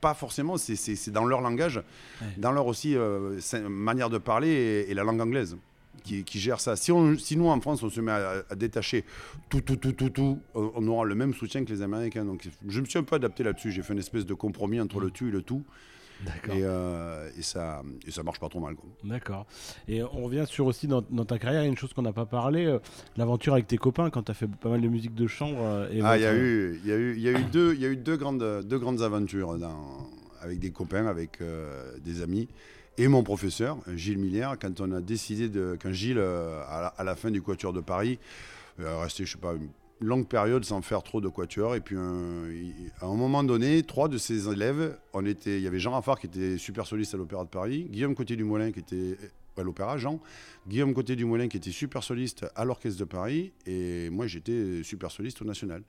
[0.00, 1.76] pas forcément, c'est- dans leur langage,
[2.22, 2.28] Ouais.
[2.38, 5.56] dans leur aussi euh, manière de parler et, et la langue anglaise.
[6.02, 6.76] Qui, qui gère ça.
[6.76, 9.04] Si, on, si nous en France on se met à, à détacher
[9.50, 12.24] tout, tout, tout, tout, tout, on on aura le même soutien que les Américains.
[12.24, 13.70] Donc je me suis un peu adapté là-dessus.
[13.70, 15.62] J'ai fait une espèce de compromis entre le tu et le tout.
[16.24, 16.54] D'accord.
[16.54, 18.76] Et, euh, et, ça, et ça marche pas trop mal.
[19.04, 19.46] D'accord.
[19.88, 22.02] Et on revient sur aussi dans, dans ta carrière, il y a une chose qu'on
[22.02, 22.78] n'a pas parlé, euh,
[23.16, 25.58] l'aventure avec tes copains quand tu as fait pas mal de musique de chambre.
[25.62, 27.74] euh, et Ah, il y a eu, y a eu, il y a eu deux,
[27.74, 30.08] y a eu deux grandes, deux grandes aventures dans,
[30.42, 32.48] avec des copains, avec euh, des amis
[32.98, 34.58] et mon professeur Gilles Miller.
[34.58, 38.18] Quand on a décidé de, quand Gilles euh, à, la, fin du Quatuor de Paris,
[38.80, 39.68] euh, resté, je sais pas, une
[40.00, 44.08] longue période sans faire trop de Quatuor, et puis il- à un moment donné, trois
[44.08, 47.50] de ses élèves, il y avait Jean Raffard qui était super soliste à l'Opéra de
[47.50, 49.18] Paris, Guillaume Côté du Moulin qui était
[49.58, 50.18] à l'Opéra Jean,
[50.66, 54.82] Guillaume Côté du Moulin qui était super soliste à l'Orchestre de Paris, et moi j'étais
[54.82, 55.82] super soliste au National.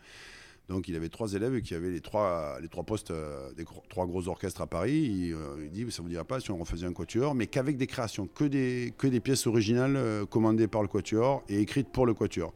[0.72, 2.58] Donc il avait trois élèves qui avaient les trois,
[2.88, 4.94] postes euh, des trois gros orchestres à Paris.
[4.94, 7.88] Il, euh, dit ça vous dirait pas si on refaisait un quatuor, mais qu'avec des
[7.88, 12.06] créations, que des, que des pièces originales euh, commandées par le quatuor et écrites pour
[12.06, 12.54] le quatuor.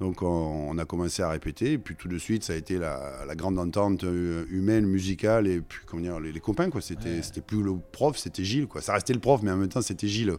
[0.00, 2.78] Donc on, on a commencé à répéter, et puis tout de suite ça a été
[2.78, 6.80] la, la grande entente euh, humaine, musicale, et puis comment dire, les, les copains quoi.
[6.82, 7.22] C'était Ouais.
[7.22, 8.82] c'était plus le prof, c'était Gilles quoi.
[8.82, 10.34] Ça restait le prof, mais en même temps c'était Gilles.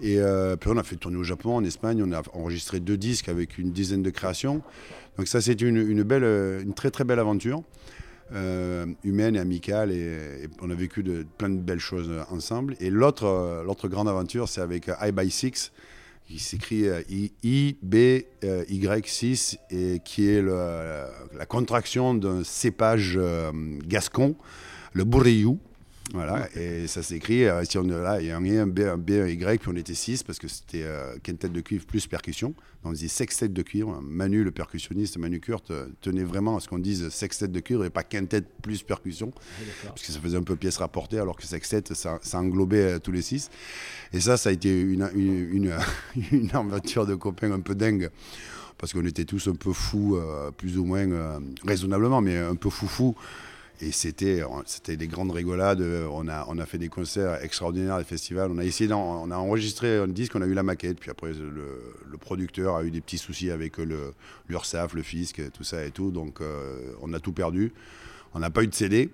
[0.00, 2.96] Et euh, puis on a fait tourner au Japon, en Espagne, on a enregistré deux
[2.96, 4.62] disques avec une dizaine de créations.
[5.16, 6.22] Donc ça, c'est une, belle,
[6.62, 7.62] une très très belle aventure.
[8.34, 12.76] Euh, humaine et amicale et, on a vécu de, plein de belles choses ensemble.
[12.78, 15.72] Et l'autre, l'autre grande aventure, c'est avec I by Six,
[16.28, 16.84] qui s'écrit
[17.42, 17.86] I-B-Y-6
[19.70, 23.18] et qui est la contraction d'un cépage
[23.86, 24.36] gascon,
[24.92, 25.58] le bourriou.
[26.14, 28.96] Voilà, et ça s'écrit, euh, si on est là, il y a un, B, un
[28.96, 32.06] B, un Y, puis on était 6 parce que c'était euh, quintet de cuivre plus
[32.06, 32.54] percussion.
[32.82, 34.00] On disait sextet de cuivre.
[34.00, 37.84] Manu, le percussionniste, Manu Kurt, euh, tenait vraiment à ce qu'on dise sextet de cuivre
[37.84, 39.32] et pas quintet plus percussion.
[39.84, 43.12] parce que ça faisait un peu pièce rapportée, alors que sextet, ça, ça englobait tous
[43.12, 43.50] les 6.
[44.14, 45.74] Et ça, ça a été une, une,
[46.32, 48.08] une, aventure de copains un peu dingue
[48.78, 50.16] parce qu'on était tous un peu fous,
[50.56, 53.16] plus ou moins raisonnablement, mais un peu fou-fou.
[53.80, 54.42] Et c'était,
[54.96, 55.82] des grandes rigolades.
[56.10, 58.50] On a, on a fait des concerts extraordinaires, des festivals.
[58.52, 60.98] On a essayé, on a enregistré un disque, on a eu la maquette.
[60.98, 63.76] Puis après, le, producteur a eu des petits soucis avec
[64.48, 66.10] l'URSAF, le fisc, tout ça et tout.
[66.10, 67.72] Donc, euh, on a tout perdu.
[68.34, 69.10] On n'a pas eu de CD.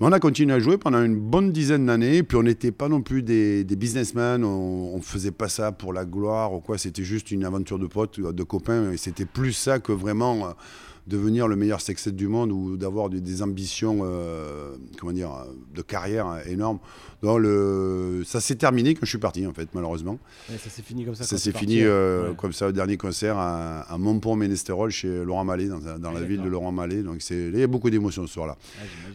[0.00, 2.24] Mais on a continué à jouer pendant une bonne dizaine d'années.
[2.24, 4.42] Puis on n'était pas non plus des, des businessmen.
[4.42, 6.78] On ne faisait pas ça pour la gloire ou quoi.
[6.78, 8.90] C'était juste une aventure de potes, de copains.
[8.90, 10.56] Et c'était plus ça que vraiment
[11.06, 15.30] devenir le meilleur sextet du monde ou d'avoir des, ambitions euh, comment dire,
[15.74, 16.78] de carrière énormes.
[17.22, 20.18] Donc le, ça s'est terminé quand je suis parti en fait malheureusement.
[20.48, 21.24] ça s'est fini comme ça.
[21.24, 25.68] Ça s'est fini euh, comme ça au dernier concert à, à Montpont-Ménestérol chez Laurent Mallet
[25.68, 27.02] dans, dans la ville de Laurent Mallet.
[27.02, 28.56] Donc il y a beaucoup d'émotions ce soir-là.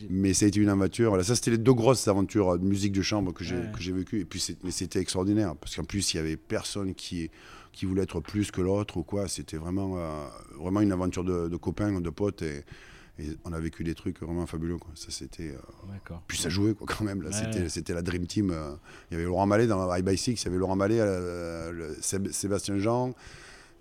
[0.09, 1.09] mais ça a été une aventure.
[1.09, 3.91] Voilà, ça c'était les deux grosses aventures de musique de chambre que j'ai que j'ai
[3.91, 4.21] vécues.
[4.21, 7.29] Et puis mais c'était extraordinaire parce qu'en plus il y avait personne qui
[7.79, 9.29] qui voulait être plus que l'autre ou quoi.
[9.29, 10.27] C'était vraiment, euh,
[10.59, 12.41] vraiment une aventure de, copains, de potes.
[12.41, 12.65] Et,
[13.45, 14.77] on a vécu des trucs vraiment fabuleux.
[14.77, 14.91] Quoi.
[14.95, 15.51] Ça, c'était.
[15.51, 17.21] Euh, puis ça jouait quoi, quand même.
[17.21, 17.31] Là.
[17.69, 18.51] C'était, la Dream Team.
[18.51, 18.75] Euh.
[19.09, 20.99] Il y avait Laurent Mallet dans High by Six, il y avait Laurent Mallet,
[22.01, 23.13] Sébastien Jean.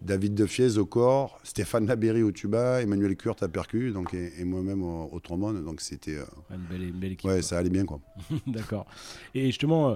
[0.00, 4.82] David Defiez au corps, Stéphane Laberry au tuba, Emmanuel Kurt à percu, donc et, moi-même
[4.82, 5.64] au, trombone.
[5.64, 6.18] Donc c'était
[6.50, 7.28] une, belle, équipe.
[7.28, 8.00] Ouais, ça allait bien quoi.
[8.46, 8.86] D'accord.
[9.34, 9.94] Et justement, euh,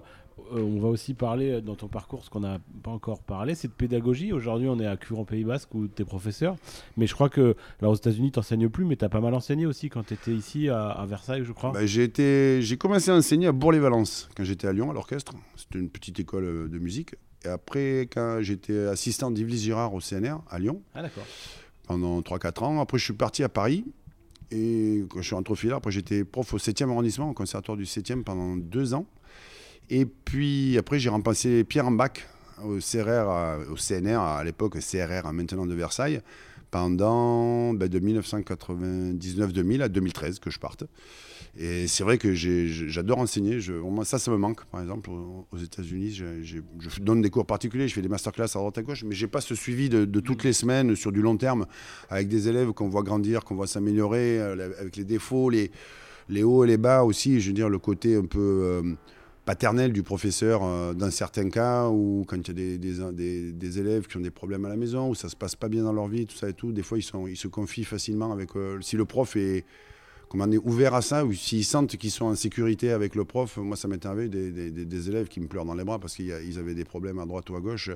[0.50, 3.68] on va aussi parler euh, dans ton parcours, ce qu'on n'a pas encore parlé, c'est
[3.68, 4.32] de pédagogie.
[4.32, 6.56] Aujourd'hui, on est à Cure en Pays Basque où tu es professeur.
[6.96, 9.34] Mais je crois que, là, aux États-Unis, tu n'enseignes plus, mais tu as pas mal
[9.34, 11.72] enseigné aussi quand tu étais ici à, Versailles, je crois.
[11.72, 12.10] Bah, j'ai,
[12.60, 15.32] j'ai commencé à enseigner à Bourg-les-Valence quand j'étais à Lyon, à l'orchestre.
[15.56, 17.14] C'était une petite école euh, de musique.
[17.44, 21.24] Et après, quand j'étais assistant d'Yves Girard au CNR à Lyon, ah, d'accord.
[21.86, 22.80] pendant 3-4 ans.
[22.80, 23.84] Après, je suis parti à Paris.
[24.52, 27.76] Et quand je suis rentré au Filar, après, j'étais prof au 7e arrondissement, au conservatoire
[27.76, 29.06] du 7e pendant 2 ans.
[29.90, 32.26] Et puis après, j'ai remplacé Pierre Ambach
[32.64, 36.20] au CRR, au CNR à l'époque, CRR maintenant de Versailles,
[36.70, 40.84] pendant ben, de 1999-2000 à 2013 que je parte.
[41.58, 43.60] Et c'est vrai que j'adore enseigner.
[43.60, 44.64] Je, ça, ça me manque.
[44.66, 46.60] Par exemple, aux États-Unis, je,
[47.00, 49.42] donne des cours particuliers, je fais des masterclass à droite à gauche, mais j'ai pas
[49.42, 51.66] ce suivi de, toutes les semaines sur du long terme
[52.08, 55.70] avec des élèves qu'on voit grandir, qu'on voit s'améliorer, euh, avec les défauts, les,
[56.30, 57.38] les hauts et les bas aussi.
[57.40, 58.38] Je veux dire, le côté un peu.
[58.38, 58.94] Euh,
[59.44, 64.16] paternel du professeur euh, dans certains cas, ou quand il y a des, élèves qui
[64.16, 66.26] ont des problèmes à la maison, où ça se passe pas bien dans leur vie,
[66.26, 68.54] tout ça et tout, des fois ils, sont, ils se confient facilement avec...
[68.56, 69.64] Euh, si le prof est,
[70.28, 73.56] comment est ouvert à ça, ou s'ils sentent qu'ils sont en sécurité avec le prof,
[73.56, 76.74] moi ça m'est arrivé des, élèves qui me pleurent dans les bras parce qu'ils avaient
[76.74, 77.90] des problèmes à droite ou à gauche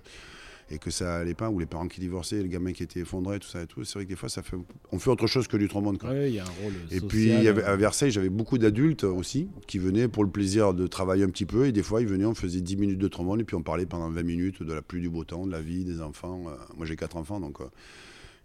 [0.70, 3.38] et que ça allait pas, ou les parents qui divorçaient, le gamin qui était effondré,
[3.38, 3.84] tout ça et tout.
[3.84, 4.56] C'est vrai que des fois, ça fait,
[4.90, 5.96] on fait autre chose que du trombone.
[6.02, 9.78] Oui, il y a un rôle Et puis, à Versailles, j'avais beaucoup d'adultes aussi qui
[9.78, 11.66] venaient pour le plaisir de travailler un petit peu.
[11.66, 13.86] Et des fois, ils venaient, on faisait 10 minutes de trombone et puis on parlait
[13.86, 16.44] pendant 20 minutes de la pluie, du beau temps, de la vie, des enfants.
[16.48, 17.60] Euh, moi, j'ai quatre enfants, donc.
[17.60, 17.64] Euh,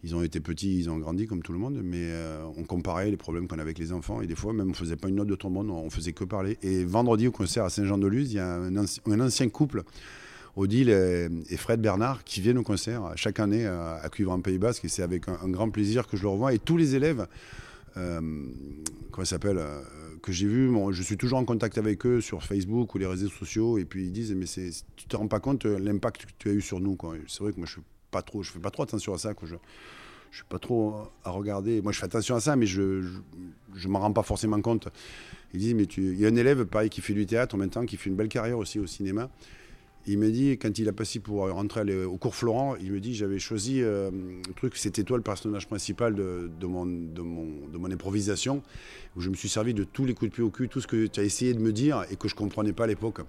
[0.03, 3.12] ils ont été petits, ils ont grandi comme tout le monde, mais euh, on comparait
[3.12, 4.19] les problèmes qu'on avait avec les enfants.
[4.21, 6.57] Et des fois, même, on faisait pas une note de trombone, on faisait que parler.
[6.63, 9.84] Et vendredi, au concert à Saint-Jean-de-Luz, il y a un ancien couple
[10.55, 14.85] Odile et, Fred Bernard qui viennent au concert chaque année à, Cuivre en Pays Basque
[14.85, 16.53] et c'est avec un, grand plaisir que je le revois.
[16.53, 17.27] Et tous les élèves,
[17.97, 18.21] euh,
[19.11, 19.81] comment s'appelle euh,
[20.21, 23.29] que j'ai vu, je suis toujours en contact avec eux sur Facebook ou les réseaux
[23.29, 26.31] sociaux et puis ils disent mais c'est, tu te rends pas compte euh, l'impact que
[26.37, 28.59] tu as eu sur nous C'est vrai que moi je fais pas trop, je fais
[28.59, 29.33] pas trop attention à ça.
[29.41, 29.55] Je,
[30.31, 31.81] je suis pas trop à regarder.
[31.81, 33.03] Moi, je fais attention à ça, mais je
[33.75, 34.87] je, m'en rends pas forcément compte.
[35.53, 36.01] Ils disent, mais tu...
[36.01, 38.09] il y a un élève, pareil, qui fait du théâtre en même temps, qui fait
[38.09, 39.29] une belle carrière aussi au cinéma.
[40.07, 43.13] Il me dit, quand il a passé pour rentrer au cours Florent, il me dit
[43.13, 47.77] j'avais choisi euh, un truc, c'était toi le personnage principal de, mon, de, mon, de,
[47.77, 48.63] mon, improvisation,
[49.15, 50.87] où je me suis servi de tous les coups de pied au cul, tout ce
[50.87, 53.21] que tu as essayé de me dire et que je ne comprenais pas à l'époque.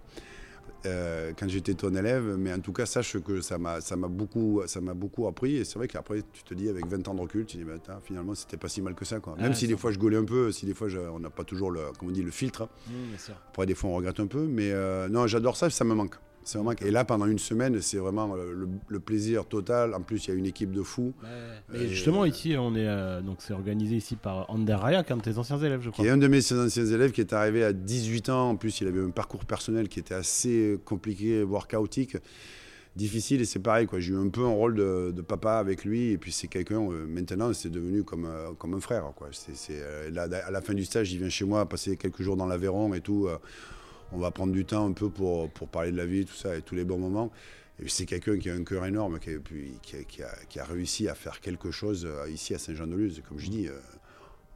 [0.85, 4.63] Euh, quand j'étais ton élève, mais en tout cas, sache que ça m'a beaucoup,
[4.97, 5.57] beaucoup appris.
[5.57, 7.69] Et c'est vrai qu'après, tu te dis, avec 20 ans de recul, tu te dis,
[7.69, 9.21] bah, finalement, c'était pas si mal que ça.
[9.21, 9.37] Quoi.
[9.39, 11.71] Même si des fois je gaulais un peu, si des fois on n'a pas toujours
[11.71, 12.69] le, on dit, le filtre.
[12.89, 14.47] Mmh, après, des fois, on regrette un peu.
[14.47, 16.17] Mais euh, non, j'adore ça, ça me manque.
[16.45, 16.73] C'est vraiment...
[16.81, 19.95] Et là, pendant une semaine, c'est vraiment le, plaisir total.
[19.95, 21.13] En plus, il y a une équipe de fous.
[21.73, 25.39] Mais justement, ici, on est donc c'est organisé ici par Ander Raya, un de tes
[25.39, 26.05] anciens élèves, je crois.
[26.05, 28.51] Qui est un de mes anciens élèves qui est arrivé à 18 ans.
[28.51, 32.17] En plus, il avait un parcours personnel qui était assez compliqué, voire chaotique
[32.97, 36.11] difficile et c'est pareil quoi j'ai eu un peu un rôle de, papa avec lui
[36.11, 39.81] et puis c'est quelqu'un euh, maintenant c'est devenu comme euh, comme un frère quoi c'est
[39.81, 42.93] euh, à la fin du stage il vient chez moi passer quelques jours dans l'Aveyron
[42.93, 43.29] et tout
[44.13, 46.57] on va prendre du temps un peu pour, pour parler de la vie tout ça
[46.57, 47.31] et tous les bons moments
[47.87, 49.31] c'est quelqu'un qui a un cœur énorme qui,
[50.61, 53.69] a, réussi à faire quelque chose ici à Saint-Jean-de-Luz comme je dis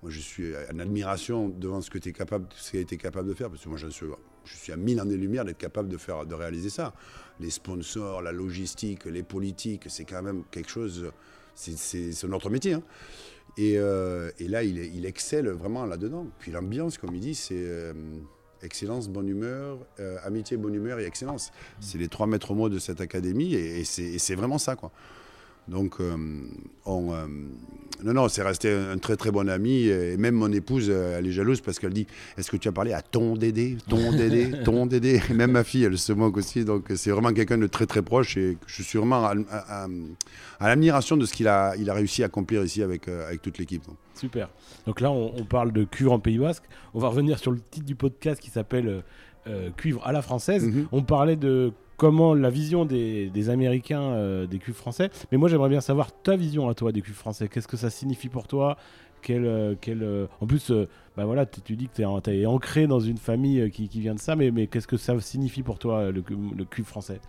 [0.03, 3.69] moi je suis en admiration devant ce qu'il a été capable de faire parce que
[3.69, 6.95] moi je suis, à mille années-lumière d'être capable de faire de réaliser ça
[7.41, 11.11] les sponsors, la logistique, les politiques, c'est quand même quelque chose,
[11.55, 12.75] c'est notre métier.
[12.75, 12.83] Hein.
[13.59, 16.27] Euh, et, là, il, excelle vraiment là-dedans.
[16.39, 17.93] Puis l'ambiance, comme il dit, c'est euh,
[18.63, 21.53] excellence, bonne humeur, euh, amitié, bonne humeur et excellence.
[21.81, 24.91] C'est les trois maîtres mots de cette académie et, et c'est vraiment ça, quoi.
[25.69, 26.17] Donc, euh,
[26.85, 27.27] on, euh,
[28.05, 29.87] non, non, c'est resté un très très bon ami.
[29.87, 32.07] Et même mon épouse, euh, elle est jalouse parce qu'elle dit
[32.39, 35.21] Est-ce que tu as parlé à ton Dédé Ton Dédé Ton Dédé?
[35.29, 36.65] Et même ma fille, elle se moque aussi.
[36.65, 39.89] Donc, c'est vraiment quelqu'un de très très proche et je suis vraiment à,
[40.61, 43.83] l'admiration de ce qu'il a, il a réussi à accomplir ici avec, avec toute l'équipe.
[44.15, 44.49] Super.
[44.87, 46.65] Donc là, on, parle de cure en Pays Basque.
[46.95, 49.03] On va revenir sur le titre du podcast qui s'appelle
[49.77, 50.67] Cuivre à la française.
[50.67, 50.87] Mm-hmm.
[50.93, 55.11] On parlait de comment la vision des, Américains euh, des cuves français.
[55.31, 57.49] Mais moi, j'aimerais bien savoir ta vision à toi des cuves français.
[57.49, 58.77] Qu'est-ce que ça signifie pour toi?
[59.23, 60.71] Quel, euh, quel, euh, En plus,
[61.17, 64.37] bah voilà, tu dis que tu es, ancré dans une famille qui, vient de ça,
[64.37, 67.21] mais, mais qu'est-ce que ça signifie pour toi, le, le français?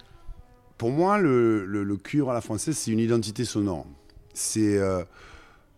[0.78, 3.88] Pour moi, le, le, à la française, c'est une identité sonore.
[4.34, 4.80] C'est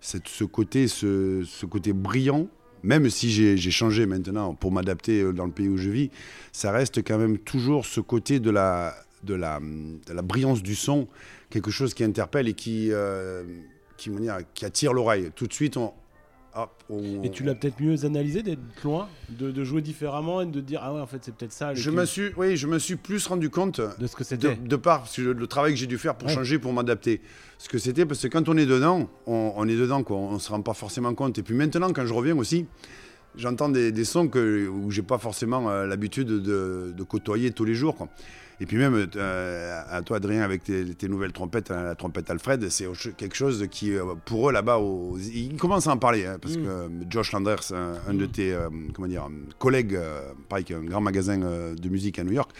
[0.01, 2.47] ce côté, ce, ce côté brillant
[2.83, 6.09] même si j'ai changé maintenant pour m'adapter euh, dans le pays où je vis,
[6.51, 9.59] ça reste quand même toujours ce côté de la, de la,
[10.07, 11.07] la brillance du son,
[11.49, 13.43] quelque chose qui interpelle et qui, euh,
[13.97, 15.31] qui, attire l'oreille.
[15.35, 15.77] Tout de suite,
[17.23, 20.93] et tu l'as peut-être mieux analysé d'être loin, de, jouer différemment et de dire ah
[20.93, 21.73] ouais en fait c'est peut-être ça.
[21.73, 24.55] Je me suis, oui, je me suis plus rendu compte de ce que c'était.
[24.55, 27.21] De, par le, travail que j'ai dû faire pour changer, pour m'adapter.
[27.57, 30.49] Ce que c'était parce que quand on est dedans, on, est dedans quoi, on se
[30.49, 31.37] rend pas forcément compte.
[31.37, 32.65] Et puis maintenant quand je reviens aussi,
[33.35, 37.75] j'entends des, sons que, où j'ai pas forcément euh, l'habitude de, de, côtoyer tous les
[37.75, 37.95] jours.
[37.95, 38.09] Quoi.
[38.61, 42.67] Et puis même, euh, à toi, Adrien, avec tes, nouvelles trompettes, hein, la trompette Alfred,
[42.69, 44.79] c'est quelque chose qui, euh, pour eux, là-bas,
[45.33, 46.25] ils commencent à en parler.
[46.25, 46.63] Hein, parce mm.
[46.63, 48.31] que Josh Landers, un, de mm.
[48.31, 49.97] tes euh, comment dire, collègues,
[50.49, 52.51] pareil, qui a un grand magasin de musique à New York,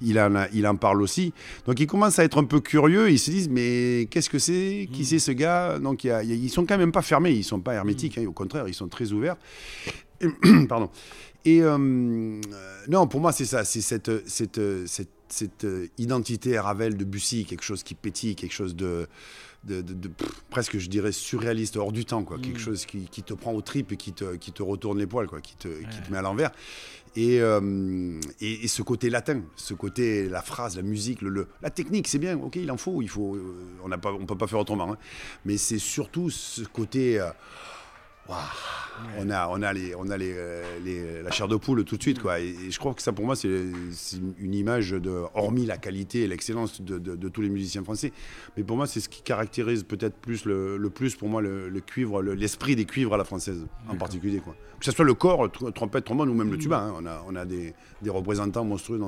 [0.00, 1.32] il en, il en parle aussi.
[1.66, 3.10] Donc ils commencent à être un peu curieux.
[3.10, 4.88] Ils se disent, mais qu'est-ce que c'est?
[4.92, 5.04] Qui mm.
[5.04, 5.78] c'est ce gars?
[5.78, 8.18] Donc y ils sont quand même pas fermés, ils sont pas hermétiques.
[8.18, 9.36] Hein, au contraire, ils sont très ouverts.
[10.68, 10.90] pardon.
[11.44, 17.04] Et non, pour moi, c'est ça, c'est cette, cette, cette cette euh, identité Ravel de
[17.04, 19.08] Bussy, quelque chose qui pétille, quelque chose de,
[19.64, 20.10] de,
[20.50, 22.38] presque, je dirais, surréaliste, hors du temps, quoi.
[22.38, 22.60] Quelque mm.
[22.60, 25.26] chose qui, qui, te prend aux tripes et qui te, qui te retourne les poils,
[25.26, 26.50] quoi, qui te, qui te met à l'envers.
[27.16, 32.08] Euh, et, et, ce côté latin, ce côté, la phrase, la musique, le, la technique,
[32.08, 34.92] c'est bien, ok, il en faut, il faut, euh, on ne peut pas faire autrement.
[34.92, 34.98] Hein.
[35.44, 37.24] Mais c'est surtout ce côté
[39.18, 42.02] on a, on a, les, on a euh, les, la chair de poule tout de
[42.02, 42.20] suite.
[42.20, 42.40] Quoi.
[42.40, 43.48] Et, je crois que ça, pour moi, c'est
[44.38, 48.12] une image, de, hormis la qualité et l'excellence de, tous les musiciens français.
[48.56, 52.22] Mais pour moi, c'est ce qui caractérise peut-être plus le, plus, pour moi, le, cuivre,
[52.22, 54.38] l'esprit des cuivres à la française, en particulier.
[54.38, 54.54] Quoi.
[54.78, 56.78] Que ce soit le corps, trompette, trombone ou même le tuba.
[56.78, 56.94] Hein.
[56.98, 57.74] On a, on a des,
[58.06, 59.00] représentants monstrueux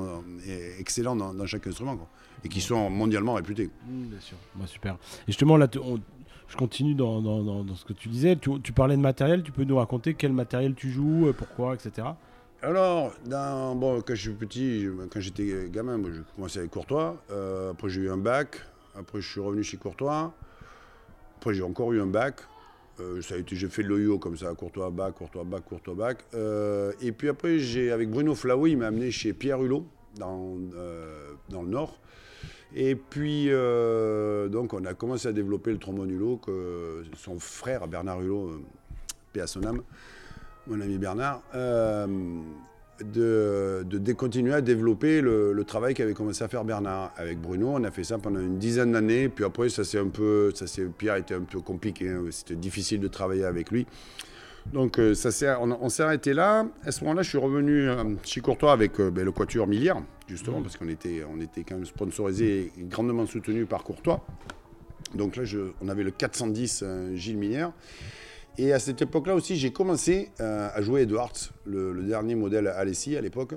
[0.45, 1.97] et excellents dans, chaque instrument.
[2.43, 3.71] Et qui sont mondialement réputés.
[3.87, 4.37] Mmh, bien sûr.
[4.55, 4.93] Bah, super.
[4.93, 5.99] Et justement, là, on,
[6.47, 8.37] je continue dans, dans, dans, ce que tu disais.
[8.37, 12.07] Tu, parlais de matériel, tu peux nous raconter quel matériel tu joues, euh, pourquoi, etc.
[12.61, 17.17] Alors, dans, bon, quand je suis petit, quand j'étais gamin, j'ai commencé avec Courtois.
[17.31, 18.61] Euh, après, j'ai eu un bac.
[18.97, 20.33] Après, je suis revenu chez Courtois.
[21.37, 22.35] Après, j'ai encore eu un bac.
[22.99, 25.93] Euh, ça a été, j'ai fait le yo comme ça, Courtois, bac, Courtois, bac, Courtois,
[25.93, 26.25] bac.
[27.01, 30.55] et puis après, j'ai, avec Bruno Flaoui, il m'a amené chez Pierre Hulot, dans,
[31.49, 31.99] dans le Nord.
[32.75, 37.87] Et puis, euh, donc, on a commencé à développer le trombone Hulot, que son frère,
[37.87, 38.61] Bernard Hulot, euh,
[39.31, 39.81] paix à son âme,
[40.67, 42.05] mon ami Bernard, euh,
[43.03, 47.13] de, continuer à développer le, travail qu'avait commencé à faire Bernard.
[47.15, 50.09] Avec Bruno, on a fait ça pendant une dizaine d'années, puis après, ça s'est un
[50.09, 50.65] peu, ça
[50.97, 52.23] Pierre était un peu compliqué, hein.
[52.31, 53.87] c'était difficile de travailler avec lui.
[54.73, 55.29] Donc ça
[55.61, 56.65] on, s'est arrêté là.
[56.83, 57.87] À ce moment-là, je suis revenu
[58.23, 60.63] chez Courtois avec ben, le Quatuor Milliard, justement, mmh.
[60.63, 64.25] parce qu'on était, on était quand même sponsorisé et grandement soutenu par Courtois.
[65.15, 65.43] Donc là,
[65.81, 66.83] on avait le 410
[67.15, 67.71] Gilles Milliard.
[68.57, 71.31] Et à cette époque-là aussi, j'ai commencé à jouer Edwards,
[71.65, 73.53] le, le, dernier modèle Alessi à l'époque.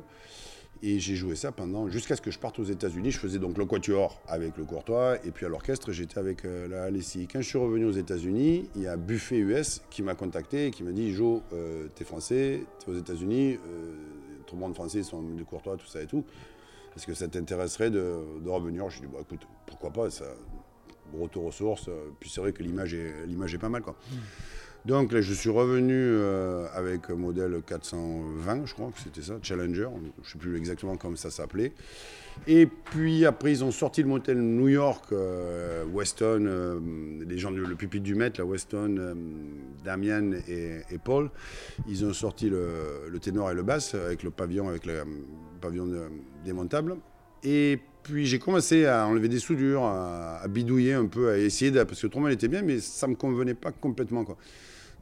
[0.83, 3.11] Et j'ai joué ça pendant jusqu'à ce que je parte aux États-Unis.
[3.11, 6.69] Je faisais donc le quatuor avec le Courtois et puis à l'orchestre j'étais avec euh,
[6.69, 7.29] la Alessi.
[7.31, 10.71] Quand je suis revenu aux États-Unis, il y a Buffet US qui m'a contacté et
[10.71, 13.93] qui m'a dit Jo, euh, t'es français, t'es aux États-Unis, euh,
[14.47, 16.25] tout le monde français sont de Courtois, tout ça et tout.
[16.97, 20.27] Est-ce que ça t'intéresserait de, revenir Je dit bah, écoute, pourquoi pas ça,
[21.19, 21.91] Retour aux sources.
[22.21, 23.97] Puis c'est vrai que l'image est, pas mal quoi.
[24.11, 24.19] Hmm.
[24.87, 29.35] Donc là, je suis revenu euh, avec un modèle 420, je crois que c'était ça,
[29.43, 29.89] Challenger,
[30.23, 31.73] je ne sais plus exactement comment ça s'appelait.
[32.47, 36.81] Et puis après, ils ont sorti le modèle New York, euh, Weston, euh,
[37.29, 39.15] les gens, le pupitre du maître, la Weston,
[39.85, 41.31] Damien et, Paul,
[41.87, 45.03] ils ont sorti le, ténor et le basse avec le pavillon, avec le
[45.61, 45.89] pavillon
[46.43, 46.97] démontable.
[47.45, 51.83] Et puis j'ai commencé à enlever des soudures, à, bidouiller un peu, à essayer, de,
[51.83, 54.25] parce que le était bien, mais ça ne me convenait pas complètement.
[54.25, 54.37] Quoi.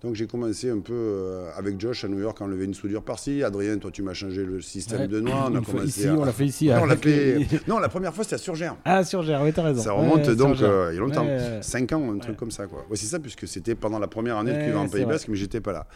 [0.02, 3.02] Donc j'ai commencé un peu euh, avec Josh à New York à enlever une soudure
[3.02, 3.42] par-ci.
[3.42, 5.48] Adrien, toi tu m'as changé le système de noix.
[5.50, 6.70] On, a commencé ici, on l'a fait ici.
[6.78, 7.38] Non, fait...
[7.68, 8.76] non, la première fois c'était à Surgère.
[8.84, 9.82] Ah, Surgère, oui, t'as raison.
[9.82, 11.26] Ça remonte donc euh, il y a longtemps.
[11.60, 12.66] 5 ans, un truc comme ça.
[12.66, 12.84] Quoi.
[12.94, 15.60] c'est ça, puisque c'était pendant la première année de cuivre en Pays Basque, mais j'étais
[15.60, 15.86] pas là.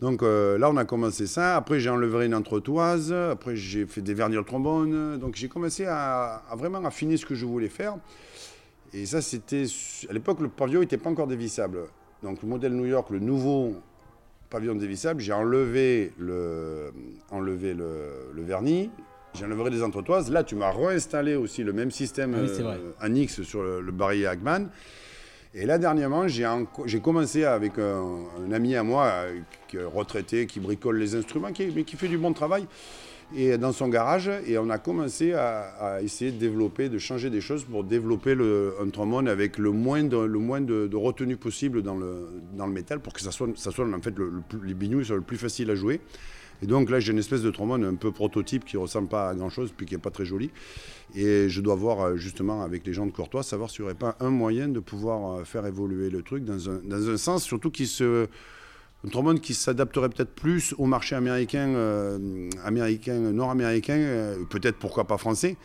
[0.00, 1.56] Donc euh, là, on a commencé ça.
[1.56, 3.12] Après, j'ai enlevé une entretoise.
[3.12, 5.18] Après, j'ai fait des vernis de trombone.
[5.18, 7.96] Donc j'ai commencé à, à, vraiment affiner ce que je voulais faire.
[8.92, 9.64] Et ça, c'était.
[10.08, 11.78] À l'époque, le pavillon n'était pas encore dévissable.
[12.24, 13.74] Donc le modèle New York, le nouveau
[14.48, 16.90] pavillon dévissable, j'ai enlevé le,
[17.30, 18.90] enlevé le, vernis,
[19.34, 20.30] j'ai enlevé des entretoises.
[20.30, 24.70] Là, tu m'as réinstallé aussi le même système ah euh, X sur le, barillet Hagman.
[25.52, 30.60] Et là, dernièrement, j'ai commencé avec un, ami à moi, euh, qui est retraité, qui
[30.60, 32.66] bricole les instruments, qui, mais qui fait du bon travail
[33.36, 37.40] et dans son garage et on a commencé à, essayer de développer, de changer des
[37.40, 41.82] choses pour développer le, un trombone avec le moins de, le moins de, retenue possible
[41.82, 44.74] dans le, dans le métal pour que ça soit, ça soit en fait le, les
[44.74, 46.00] bignous soient le plus facile à jouer.
[46.62, 49.34] Et donc là, j'ai une espèce de trombone un peu prototype qui ressemble pas à
[49.34, 50.50] grand chose, puis qui n'est pas très joli.
[51.14, 53.98] Et je dois voir euh, justement avec les gens de Courtois, savoir s'il n'y aurait
[53.98, 57.42] pas un moyen de pouvoir euh, faire évoluer le truc dans un, dans un sens,
[57.42, 58.28] surtout qui se
[59.04, 65.04] un trombone qui s'adapterait peut-être plus au marché américain, euh, américain nord-américain, euh, peut-être pourquoi
[65.04, 65.56] pas français,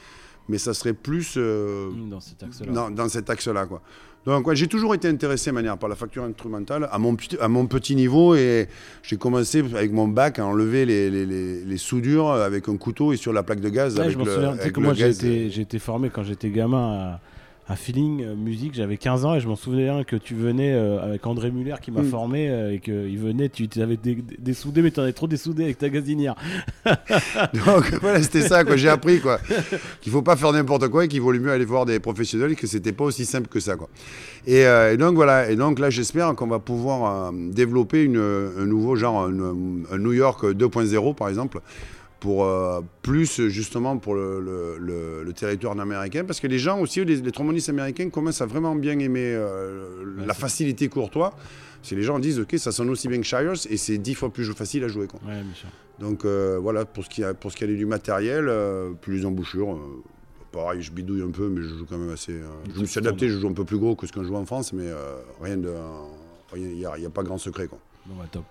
[0.49, 2.89] mais ça serait plus euh, dans cet axe-là.
[2.89, 3.81] Dans, cet axe-là, quoi.
[4.25, 7.95] Donc, j'ai toujours été intéressé manière par la facture instrumentale à mon, à mon petit
[7.95, 8.67] niveau et
[9.01, 11.25] j'ai commencé avec mon bac à enlever les, les,
[11.63, 13.97] les, soudures avec un couteau et sur la plaque de gaz.
[13.97, 17.21] avec je souviens, que moi j'ai été, été, formé quand j'étais gamin à
[17.69, 18.73] un feeling euh, musique.
[18.73, 21.91] J'avais 15 ans et je m'en souviens que tu venais euh, avec André Muller qui
[21.91, 22.09] m'a mm.
[22.09, 25.63] formé euh, et qu'il venait, tu avais des, soudés, mais tu en avais trop dessoudé
[25.63, 26.35] avec ta gazinière.
[26.85, 28.75] donc voilà, c'était ça, quoi.
[28.75, 29.39] J'ai appris quoi.
[30.01, 32.55] Qu'il faut pas faire n'importe quoi et qu'il vaut mieux aller voir des professionnels et
[32.55, 33.87] que c'était pas aussi simple que ça, quoi.
[34.47, 34.65] Et,
[34.97, 39.97] donc voilà, et donc là j'espère qu'on va pouvoir développer une, un nouveau genre, un
[39.97, 41.59] New York 2.0 par exemple
[42.19, 47.31] pour euh, plus justement pour le, territoire américain, parce que les gens aussi, les, les
[47.31, 51.33] trombonistes américains commencent à vraiment bien aimer euh, la facilité courtois.
[51.81, 54.29] Si les gens disent, ok, ça sonne aussi bien que Shires et c'est dix fois
[54.33, 55.07] plus facile à jouer.
[55.07, 55.21] Quoi.
[55.99, 58.51] Donc euh, voilà, pour ce qui a, pour ce qui a du matériel,
[59.01, 59.79] plus d'embouchure.
[60.51, 62.35] pareil, je bidouille un peu, mais je joue quand même assez.
[62.75, 64.45] je me suis adapté, je joue un peu plus gros que ce qu'on joue en
[64.45, 64.87] France, mais
[65.41, 65.71] rien de,
[66.57, 67.79] il n'y a, a, pas grand secret quoi.
[68.09, 68.45] Bon, bah, top.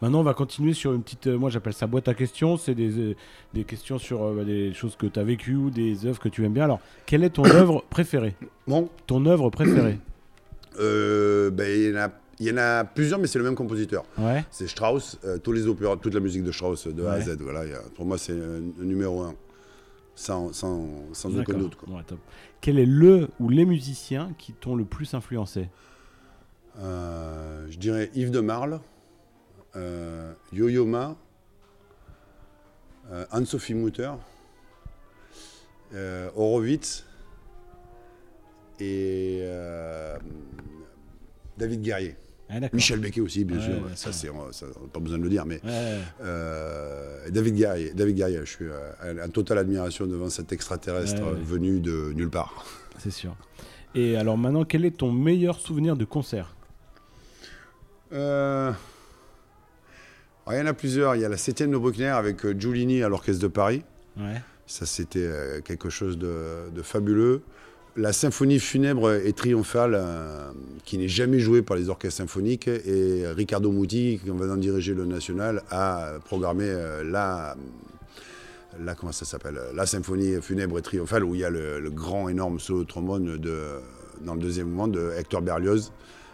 [0.00, 1.26] Maintenant, on va continuer sur une petite.
[1.26, 2.56] Euh, moi, j'appelle ça boîte à questions.
[2.56, 3.14] C'est des, euh,
[3.52, 6.30] des, questions sur euh, bah, des choses que tu as vécues ou des œuvres que
[6.30, 6.64] tu aimes bien.
[6.64, 8.34] Alors, quelle est ton œuvre préférée?
[8.66, 8.88] Bon.
[9.06, 9.98] Ton œuvre préférée?
[10.78, 14.04] Ben, Il y, en a, y en a plusieurs, mais c'est le même compositeur.
[14.16, 14.42] Ouais.
[14.50, 15.18] C'est Strauss.
[15.42, 17.36] tous les opéras, toute la musique de Strauss de A à Z.
[17.40, 17.62] Voilà,
[17.94, 19.34] pour moi, c'est un, numéro un.
[20.16, 21.74] Sans, sans, sans aucun doute.
[21.74, 22.02] Quoi.
[22.06, 22.20] top.
[22.60, 25.68] Quel est le ou les musiciens qui t'ont le plus influencé?
[26.78, 28.80] Je dirais Yves de Marle
[30.52, 31.16] Yo-Yo Ma,
[33.12, 34.10] euh, Anne-Sophie Mutter,
[35.94, 37.04] euh, Horowitz
[38.80, 40.16] et euh,
[41.58, 42.16] David Guerrier.
[42.48, 43.72] Ah, Michel Becquet aussi, bien sûr.
[43.94, 44.28] ça, c'est
[44.92, 45.60] pas besoin de le dire, mais
[47.30, 47.92] David Guerrier.
[47.94, 48.66] David Guerrier, je suis
[49.02, 52.64] en totale admiration devant cet extraterrestre venu de nulle part.
[52.98, 53.36] C'est sûr.
[53.94, 56.54] Et alors maintenant, quel est ton meilleur souvenir de concert?
[60.52, 61.16] Il y en a plusieurs.
[61.16, 63.82] Il y a la 7 de Bruckner avec euh, Giulini à l'Orchestre de Paris.
[64.66, 67.42] Ça, c'était euh, quelque chose de, fabuleux.
[67.96, 70.50] La symphonie funèbre et triomphale, euh,
[70.84, 74.94] qui n'est jamais jouée par les orchestres symphoniques, et Riccardo Muti, qui va en diriger
[74.94, 76.66] le national, a programmé
[77.04, 77.56] la,
[78.80, 82.28] la, comment ça s'appelle, la symphonie funèbre et triomphale, où il y a le, grand,
[82.28, 83.58] énorme solo de trombone de,
[84.22, 85.92] dans le deuxième mouvement de Hector Berlioz.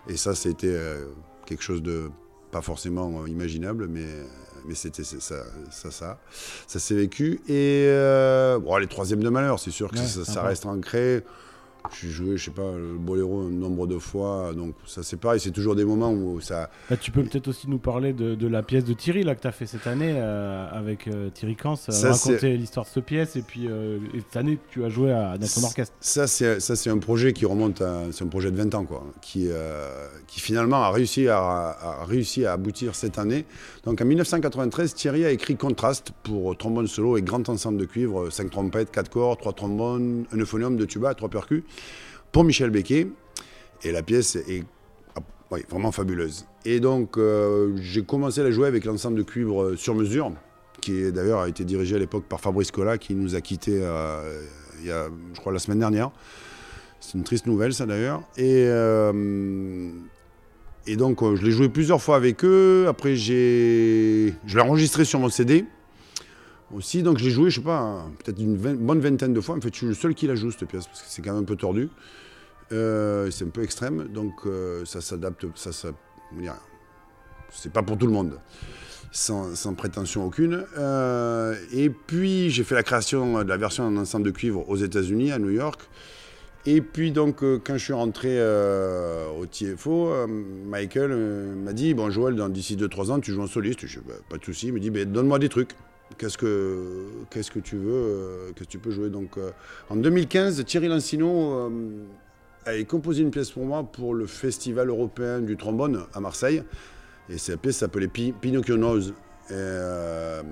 [0.09, 0.79] Et ça, c'était
[1.45, 2.11] quelque chose de
[2.51, 4.07] pas forcément imaginable, mais
[4.67, 5.17] mais c'était ça,
[5.71, 6.19] ça, ça,
[6.67, 7.41] ça s'est vécu.
[7.49, 11.23] Et euh, bon, les troisièmes de malheur, c'est sûr que ça, ça, reste ancré.
[11.93, 14.53] J'ai joué, je sais pas, le boléro un nombre de fois.
[14.55, 16.71] Donc ça c'est pareil, c'est toujours des moments où ça.
[16.89, 19.47] Bah, tu peux peut-être aussi nous parler de, la pièce de Thierry là, que tu
[19.47, 23.37] as fait cette année euh, avec euh, Thierry Kans, euh, raconter l'histoire de cette pièce
[23.37, 23.69] et puis
[24.15, 25.95] cette année tu as joué à, dans ton orchestre.
[26.01, 27.83] Ça c'est un projet qui remonte.
[28.13, 29.49] C'est un projet de 20 ans quoi, qui,
[30.27, 33.45] qui finalement a réussi à, a réussi à aboutir cette année.
[33.85, 38.31] Donc en 1993, Thierry a écrit Contraste pour trombone solo et grand ensemble de cuivre,
[38.31, 41.63] 5 trompettes, 4 corps, 3 trombones, un euphonium, 2 tuba, 3 percus
[42.33, 43.09] pour Michel Becquet.
[43.83, 44.65] Et la pièce est
[45.17, 45.21] ah,
[45.69, 46.47] vraiment fabuleuse.
[46.65, 50.33] Et donc, euh, j'ai commencé à la jouer avec l'ensemble de cuivre euh, sur mesure,
[50.83, 54.43] qui d'ailleurs a été dirigé à l'époque par Fabrice Collat, qui nous a quittés euh,
[54.81, 56.11] il y a, je crois, la semaine dernière.
[57.01, 58.23] C'est une triste nouvelle, ça d'ailleurs.
[58.37, 58.65] Et,
[60.87, 62.85] et donc, je l'ai joué plusieurs fois avec eux.
[62.89, 65.65] Après, j'ai, je l'ai enregistré sur mon CD
[66.75, 67.03] aussi.
[67.03, 69.57] Donc, je l'ai joué, je sais pas, peut-être une bonne vingtaine de fois.
[69.57, 71.33] En fait, je suis le seul qui la joue, cette pièce, parce que c'est quand
[71.33, 71.89] même un peu tordu.
[72.73, 75.71] Euh, c'est un peu extrême, donc euh, ça s'adapte, ça,
[77.53, 78.39] c'est pas pour tout le monde,
[79.11, 80.65] sans, prétention aucune.
[80.79, 84.77] Euh, et puis j'ai fait la création de la version en ensemble de cuivre aux
[84.77, 85.81] États-Unis, à New York.
[86.67, 91.11] Et puis donc quand je suis rentré au TFO, Michael
[91.57, 93.87] m'a dit bon Joël, d'ici 2-3 ans tu joues en soliste.
[93.87, 94.67] Je dis bah, pas de souci.
[94.67, 95.71] Il me dit ben, donne-moi des trucs.
[96.19, 99.39] Qu'est-ce que, qu'est-ce que tu veux Qu'est-ce que tu peux jouer Donc,
[99.89, 101.71] en 2015, Thierry Lancino
[102.67, 106.63] a composé une pièce pour moi pour le Festival européen du trombone à Marseille.
[107.29, 109.15] Et cette pièce s'appelait Pinocchio Nose.
[109.51, 110.43] Euh,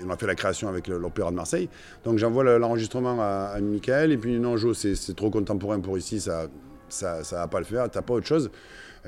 [0.00, 1.68] et, on a fait la création avec l'Opéra de Marseille.
[2.04, 4.12] Donc j'envoie l'enregistrement à, à Michael.
[4.12, 6.46] Et puis non, Jo, c'est trop contemporain pour ici, ça
[6.88, 8.50] ça, ça va pas le faire, t'as pas autre chose.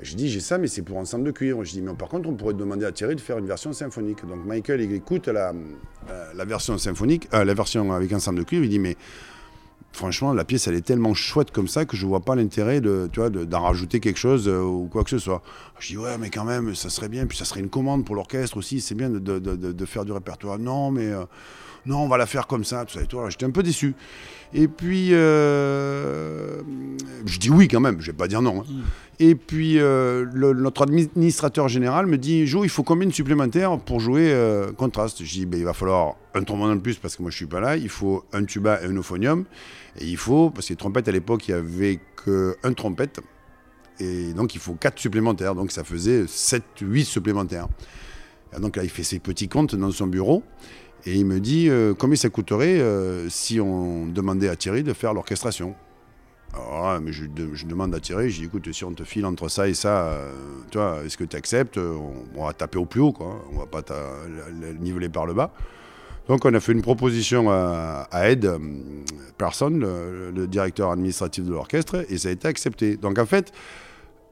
[0.02, 1.64] Je dis, j'ai ça, mais c'est pour ensemble de cuivre.
[1.64, 4.26] Je dis, mais par contre, on pourrait demander à Thierry de faire une version symphonique.
[4.26, 5.52] Donc Michael, il écoute la,
[6.10, 8.64] euh, version symphonique, euh, la version avec ensemble de cuivre.
[8.64, 8.96] Il dit, mais
[9.92, 13.10] franchement, la pièce, elle est tellement chouette comme ça que je vois pas l'intérêt de,
[13.44, 15.42] d'en rajouter quelque chose euh, ou quoi que ce soit.
[15.78, 17.26] Je dis, ouais, mais quand même, ça serait bien.
[17.26, 18.80] Puis ça serait une commande pour l'orchestre aussi.
[18.80, 20.58] C'est bien de, faire du répertoire.
[20.58, 21.10] Non, mais
[21.86, 22.84] non, on va la faire comme ça.
[22.88, 23.00] Ça.
[23.28, 23.94] J'étais un peu déçu.
[24.52, 25.10] Et puis,
[27.40, 28.60] dis oui quand même, je vais pas dire non.
[28.60, 28.64] Hein.
[28.68, 28.82] Mm.
[29.22, 34.34] Et puis, notre administrateur général me dit, Jo, il faut combien de supplémentaires pour jouer
[34.78, 35.22] contraste?
[35.22, 37.46] Je dis, ben, il va falloir un trombone de plus parce que moi je suis
[37.46, 37.76] pas là.
[37.76, 39.44] Il faut un tuba et un euphonium.
[39.98, 43.20] Et il faut, parce que les trompettes à l'époque, il n'y avait qu'un trompette.
[43.98, 45.54] Et donc il faut 4 supplémentaires.
[45.54, 47.68] Donc ça faisait 7, 8 supplémentaires.
[48.56, 50.42] Et donc là, il fait ses petits comptes dans son bureau.
[51.06, 54.92] Et il me dit euh, combien ça coûterait euh, si on demandait à Thierry de
[54.92, 55.74] faire l'orchestration?
[56.54, 57.26] Alors mais je,
[57.66, 60.32] demande à Thierry, je dis écoute, si on te file entre ça et ça, euh,
[60.70, 63.44] tu est-ce que tu acceptes on, va taper au plus haut, quoi.
[63.52, 63.82] On va pas
[64.80, 65.52] niveler par le bas.
[66.28, 68.58] Donc on a fait une proposition à, Ed euh,
[69.38, 72.96] Person, le, directeur administratif de l'orchestre, et ça a été accepté.
[72.96, 73.52] Donc en fait,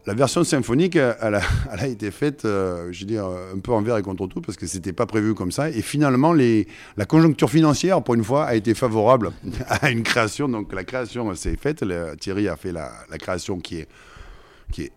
[0.07, 4.03] la version symphonique, elle a, été faite, euh, je veux dire, un peu envers et
[4.03, 5.71] contre tout, parce que c'était pas prévu comme ça.
[5.71, 9.33] Et finalement, la conjoncture financière, pour une fois, a été favorable
[9.69, 10.49] à une création.
[10.49, 11.85] Donc la création s'est faite.
[12.21, 13.89] Thierry a fait la, création qui est,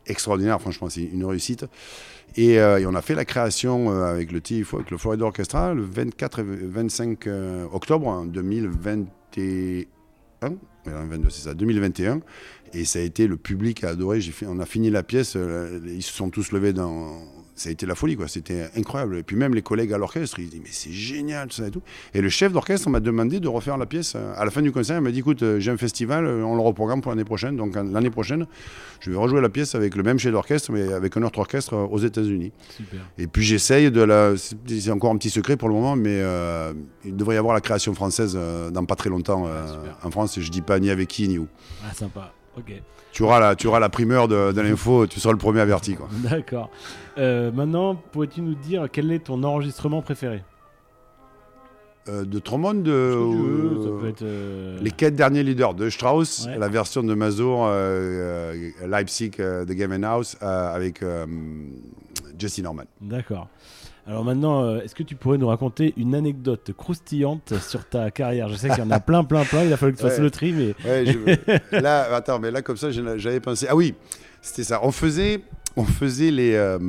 [0.06, 0.60] extraordinaire.
[0.62, 1.66] Franchement, c'est une réussite.
[2.38, 5.74] Euh, et, on a fait la création euh, avec le TIFO, avec le Florida Orchestra,
[5.74, 9.86] le 24 et 25 euh, octobre 2021.
[10.86, 12.22] 22, c'est ça, 2021.
[12.74, 14.22] Et ça a été, le public a adoré.
[14.22, 15.38] Fait, on a fini la pièce,
[15.86, 17.20] ils se sont tous levés dans,
[17.62, 18.28] ça a été la folie, quoi.
[18.28, 19.18] C'était incroyable.
[19.18, 21.82] Et puis même les collègues à l'orchestre, ils disent mais c'est génial ça et tout.
[22.14, 24.16] Et le chef d'orchestre m'a demandé de refaire la pièce.
[24.16, 26.56] À la fin du concert, il m'a dit écoute, euh, j'ai un festival, euh, on
[26.56, 27.56] le reprogramme pour l'année prochaine.
[27.58, 28.48] Donc l'année prochaine,
[29.00, 31.76] je vais rejouer la pièce avec le même chef d'orchestre, mais avec un autre orchestre
[31.76, 32.52] euh, aux États-Unis.
[33.18, 34.34] Et puis j'essaye de la.
[34.38, 36.22] C'est encore un petit secret pour le moment, mais
[37.06, 38.38] il devrait y avoir la création française
[38.72, 40.40] dans pas très longtemps ah, en France.
[40.40, 41.48] Je dis pas ni avec qui ni où.
[41.86, 42.34] Ah sympa.
[42.58, 42.82] Ok.
[43.12, 45.96] Tu auras la, tu auras la primeur de, de l'info, tu seras le premier averti.
[46.30, 46.70] D'accord.
[47.18, 50.44] Euh, maintenant, pourrais-tu nous dire quel est ton enregistrement préféré?
[52.10, 57.70] Euh, de trombone de euh, les quatre derniers leaders de Strauss, la version de Mazur
[58.88, 61.04] Leipzig de Game House avec
[62.40, 62.86] Jesse Norman.
[63.02, 63.50] D'accord.
[64.08, 68.50] Alors maintenant, est-ce que tu pourrais nous raconter une anecdote croustillante sur ta carrière?
[68.50, 69.64] Je sais qu'il y en a plein, plein, plein.
[69.64, 70.74] Il a fallu que tu fasses le tri, mais.
[71.72, 73.68] là, attends, mais là comme ça, j'avais pensé.
[73.70, 73.94] Ah oui,
[74.42, 74.80] c'était ça.
[74.84, 75.42] On faisait,
[75.76, 76.80] on faisait les, euh,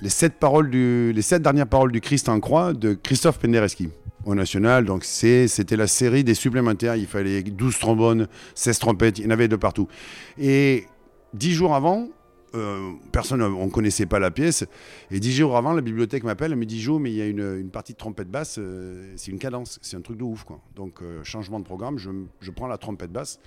[0.00, 3.88] les, sept paroles du, les sept dernières paroles du Christ en croix de Christophe Penderecki
[4.24, 4.84] au national.
[4.84, 6.96] Donc c'était la série des supplémentaires.
[6.96, 9.88] Il fallait 12 trombones, 16 trompettes, il y en avait de partout.
[10.38, 10.86] Et
[11.32, 12.08] dix jours avant,
[12.54, 14.64] euh, personne, on connaissait pas la pièce.
[15.10, 17.26] Et dix jours avant, la bibliothèque m'appelle, elle me dit Jo, mais il y a
[17.26, 20.44] une, partie de trompette basse, euh, c'est une cadence, c'est un truc de ouf.
[20.44, 20.60] Quoi.
[20.76, 23.40] Donc, changement de programme, je, prends la trompette basse,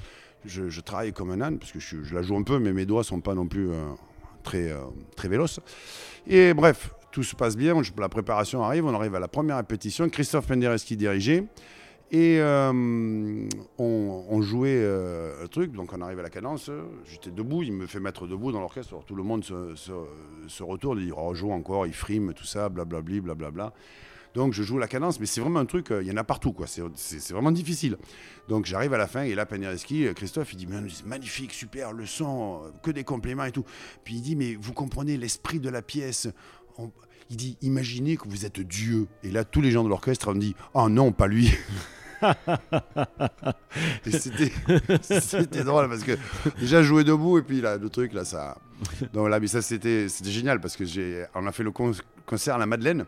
[0.45, 3.03] je, travaille comme un âne, parce que je, la joue un peu, mais mes doigts
[3.03, 3.69] sont pas non plus
[4.43, 4.73] très,
[5.15, 5.59] très véloces.
[6.27, 10.09] Et bref, tout se passe bien, la préparation arrive, on arrive à la première répétition,
[10.09, 11.45] Christophe Penderecki dirigeait.
[12.09, 16.71] Et euh, on, jouait euh, un truc, donc on arrive à la cadence,
[17.05, 21.07] j'étais debout, il me fait mettre debout dans l'orchestre, tout le monde se, retourne, il
[21.07, 23.73] dit oh, joue encore, il frime, tout ça, blablabli, blablabla.
[24.35, 26.23] Donc je joue la cadence, mais c'est vraiment un truc, euh, il y en a
[26.23, 26.65] partout, quoi.
[26.67, 27.97] C'est vraiment difficile.
[28.47, 32.05] Donc j'arrive à la fin, et là, Penderecki, Christophe, il dit c'est magnifique, super, le
[32.05, 33.65] son, que des compléments et tout.
[34.05, 36.29] Puis il dit mais vous comprenez l'esprit de la pièce.
[37.29, 39.07] il dit imaginez que vous êtes Dieu.
[39.23, 41.51] Et là, tous les gens de l'orchestre ont dit oh non, pas lui.
[45.01, 46.17] c'était drôle parce que
[46.59, 48.57] déjà jouer debout et puis le truc là ça
[49.13, 50.83] donc là mais ça c'était génial parce que
[51.35, 51.71] on a fait le
[52.25, 53.05] concert à la Madeleine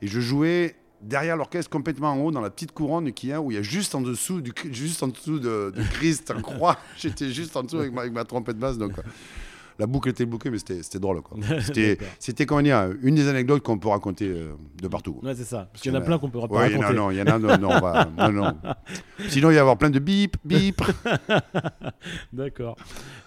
[0.00, 3.50] et je jouais derrière l'orchestre complètement en haut dans la petite couronne qui a où
[3.50, 7.30] il y a juste en dessous du juste en dessous de, Christ en croix j'étais
[7.30, 8.92] juste en dessous avec ma, avec ma trompette basse donc
[9.82, 11.22] la boucle était bouclée, mais c'était drôle.
[12.20, 15.18] C'était, comment dire, une des anecdotes qu'on peut raconter euh, de partout.
[15.24, 15.68] Ouais, c'est ça.
[15.72, 16.78] Parce qu'il y en a plein qu'on peut raconter.
[16.78, 18.56] Non, non, il y en a, non, non, non,
[19.28, 20.80] Sinon, il va y avoir plein de bip, bip.
[22.32, 22.76] D'accord.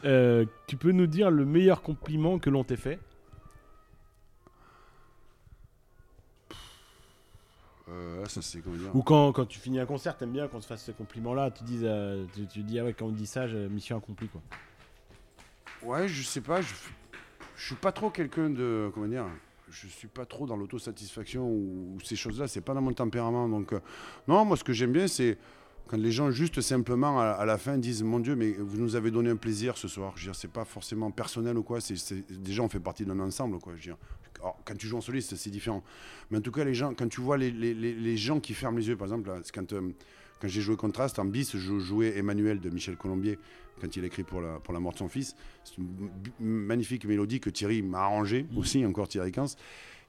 [0.05, 2.99] Euh, tu peux nous dire le meilleur compliment que l'on t'ait fait?
[7.89, 8.39] Euh, ça,
[8.93, 11.65] Ou quand, quand, tu finis un concert, t'aimes bien qu'on te fasse ce compliment-là, tu
[11.65, 14.41] dis, euh, tu, dis ah ouais quand on dit ça, mission accomplie quoi.
[15.85, 16.61] Ouais, je sais pas.
[16.61, 16.73] Je,
[17.55, 18.89] je suis pas trop quelqu'un de.
[18.93, 19.27] Comment dire
[19.69, 22.47] Je suis pas trop dans l'autosatisfaction ou, ces choses-là.
[22.47, 23.47] C'est pas dans mon tempérament.
[23.47, 23.79] Donc, euh,
[24.27, 25.37] non, moi, ce que j'aime bien, c'est
[25.87, 29.11] quand les gens juste simplement à, la fin disent mon Dieu mais vous nous avez
[29.11, 31.95] donné un plaisir ce soir je veux c'est pas forcément personnel ou quoi c'est
[32.41, 33.97] déjà on fait partie d'un ensemble quoi je veux
[34.41, 35.83] quand tu joues en soliste c'est différent
[36.31, 38.79] mais en tout cas les gens quand tu vois les, les, les gens qui ferment
[38.79, 39.91] les yeux par exemple quand euh,
[40.39, 43.39] quand j'ai joué Contraste en bis je jouais Emmanuel de Michel Colombier
[43.81, 45.35] quand il a écrit pour la, pour la mort de son fils.
[45.63, 46.09] C'est une
[46.39, 48.57] magnifique mélodie que Thierry m'a arrangée mmh.
[48.57, 49.57] aussi, encore Thierry Quince.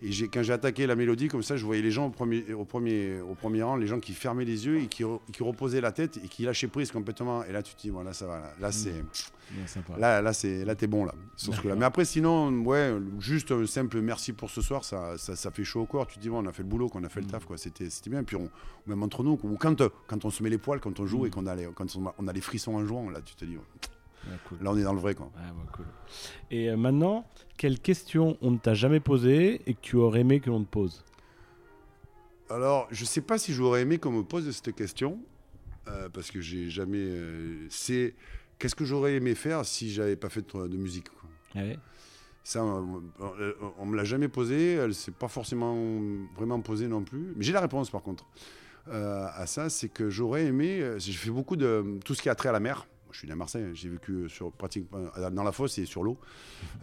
[0.02, 2.66] Et quand j'ai attaqué la mélodie comme ça, je voyais les gens au premier, au
[2.66, 5.90] premier, au premier rang, les gens qui fermaient les yeux et qui, qui reposaient la
[5.90, 7.44] tête et qui lâchaient prise complètement.
[7.44, 8.52] Et là, tu te dis, voilà, ça va.
[8.60, 9.02] Là, c'est.
[9.96, 11.14] Là, là, c'est, là, t'es bon là.
[11.76, 15.82] Mais après, sinon, ouais, juste un simple merci pour ce soir, ça, ça, fait chaud
[15.82, 16.06] au corps.
[16.06, 17.30] Tu te dis, bon, on a fait le boulot, qu'on a fait le mm.
[17.30, 17.56] taf, quoi.
[17.56, 18.22] C'était, c'était bien.
[18.22, 18.50] Puis on,
[18.86, 21.26] même entre nous, ou quand, quand on se met les poils, quand on joue mm.
[21.26, 21.86] et qu'on a les, quand
[22.18, 23.56] on a, les frissons en jouant, là, tu te dis.
[24.60, 25.14] Là, on est dans le vrai.
[25.14, 25.30] Quoi.
[26.50, 30.40] Et euh, maintenant, quelle question on ne t'a jamais posée et que tu aurais aimé
[30.40, 31.04] que l'on te pose?
[32.48, 35.18] Alors, je sais pas si j'aurais aimé qu'on me pose cette question,
[35.88, 36.98] euh, parce que j'ai jamais.
[36.98, 38.14] Euh, c'est
[38.58, 41.08] qu'est-ce que j'aurais aimé faire si j'avais pas fait de, musique
[41.56, 41.60] ah
[42.44, 43.02] Ça, on,
[43.78, 44.74] on, me l'a jamais posé.
[44.74, 45.76] Elle s'est pas forcément
[46.36, 47.32] vraiment posée non plus.
[47.36, 48.24] Mais j'ai la réponse par contre.
[48.88, 50.94] à ça, c'est que j'aurais aimé.
[50.98, 52.86] J'ai fait beaucoup de tout ce qui a trait à la mer
[53.16, 54.98] je suis né à Marseille, j'ai vécu sur, pratiquement
[55.32, 56.18] dans la fosse et sur l'eau.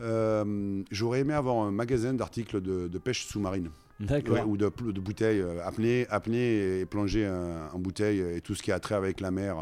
[0.01, 3.69] Euh, j'aurais aimé avoir un magasin d'articles de, pêche sous-marine.
[4.47, 8.71] ou de, de bouteilles, euh, apnées, apnées et plongées en, bouteilles et tout ce qui
[8.71, 9.57] a trait avec la mer.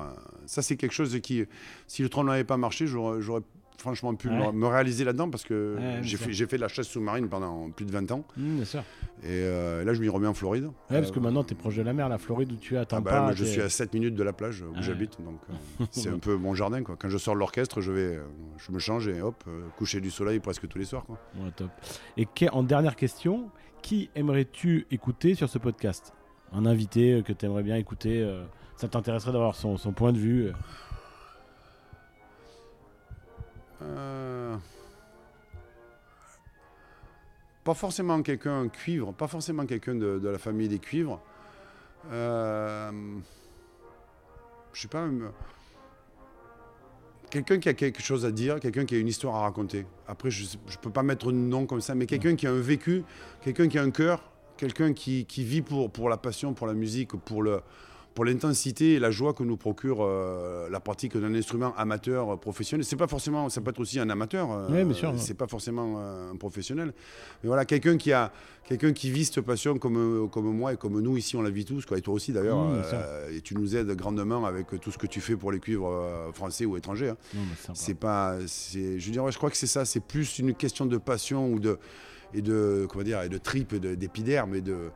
[0.46, 1.44] Ça, c'est quelque chose qui,
[1.88, 3.42] si le train n'avait pas marché, j'aurais
[3.82, 7.70] franchement pu me, réaliser là-dedans parce que j'ai fait, fait, de la chasse sous-marine pendant
[7.72, 8.26] plus de 20 ans.
[8.38, 8.84] Mmh, bien sûr.
[9.24, 9.44] Et
[9.84, 10.66] là, je m'y remets en Floride.
[10.66, 12.98] Ouais, parce que maintenant, tu es proche de la mer, la Floride où tu attends
[12.98, 15.40] ah bah, Je suis à 7 minutes de la plage où j'habite, donc
[15.92, 16.84] c'est un peu mon jardin.
[16.84, 16.96] Quoi.
[16.98, 18.20] Quand je sors de l'orchestre, je vais,
[18.58, 19.44] je me change et hop,
[19.78, 21.06] coucher du soleil presque tous les soirs.
[21.06, 21.18] Quoi.
[21.56, 21.70] top.
[22.18, 23.50] Et en dernière question,
[23.82, 26.14] qui aimerais-tu écouter sur ce podcast?
[26.54, 28.28] Un invité que tu aimerais bien écouter
[28.76, 30.52] Ça t'intéresserait d'avoir son, son point de vue
[33.82, 34.56] euh,
[37.64, 41.20] pas forcément quelqu'un cuivre, pas forcément quelqu'un de, la famille des cuivres.
[42.12, 42.92] Euh,
[44.74, 45.08] je sais pas,
[47.30, 49.86] quelqu'un qui a quelque chose à dire, quelqu'un qui a une histoire à raconter.
[50.08, 52.60] Après, je ne peux pas mettre un nom comme ça, mais quelqu'un qui a un
[52.60, 53.04] vécu,
[53.42, 57.44] quelqu'un qui a un cœur, quelqu'un qui, vit pour la passion, pour la musique, pour
[57.44, 57.62] le,
[58.14, 62.36] pour l'intensité et la joie que nous procure euh, la pratique d'un instrument amateur euh,
[62.36, 62.84] professionnel.
[62.84, 64.52] C'est pas forcément, ça peut être aussi un amateur.
[64.52, 65.14] Euh, oui, bien sûr.
[65.18, 66.94] C'est pas forcément un professionnel.
[67.42, 68.32] Mais voilà, quelqu'un qui a,
[68.68, 71.66] quelqu'un qui vit cette passion comme comme moi et comme nous ici on la vit
[71.66, 72.60] tous, quoi, et toi aussi d'ailleurs.
[72.60, 72.82] Mmh,
[73.36, 76.66] et tu nous aides grandement avec tout ce que tu fais pour les cuivres français
[76.66, 77.10] ou étrangers.
[77.10, 77.40] Hein.
[77.74, 79.86] C'est pas, c'est, je dirais, je crois que c'est ça.
[79.86, 81.80] C'est plus une question de passion ou de
[82.34, 84.92] et de comment dire et de tripes, d'épiderme et de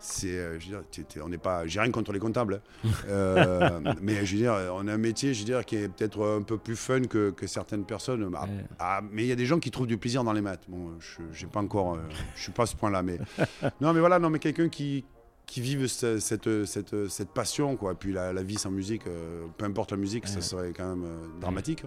[0.00, 2.60] c'est, euh, je veux dire, t'es- t'es- on n'est pas, j'ai rien contre les comptables,
[2.84, 2.88] hein.
[3.08, 6.24] Euh, mais je veux dire, on a un métier, je veux dire, qui est peut-être
[6.38, 8.28] un peu plus fun que, que certaines personnes.
[8.34, 8.64] Ah, Ouais.
[8.78, 10.64] ah, mais il y a des gens qui trouvent du plaisir dans les maths.
[10.68, 11.98] Bon, je j'ai pas encore, euh,
[12.34, 13.18] je suis pas à ce point-là, mais
[13.80, 15.04] non, mais voilà, non, mais quelqu'un qui
[15.46, 17.90] qui vive ce- cette, cette, cette, passion, quoi.
[17.92, 20.30] Et puis la, la vie sans musique, euh, peu importe la musique, Ouais.
[20.30, 21.82] ça serait quand même euh, dramatique.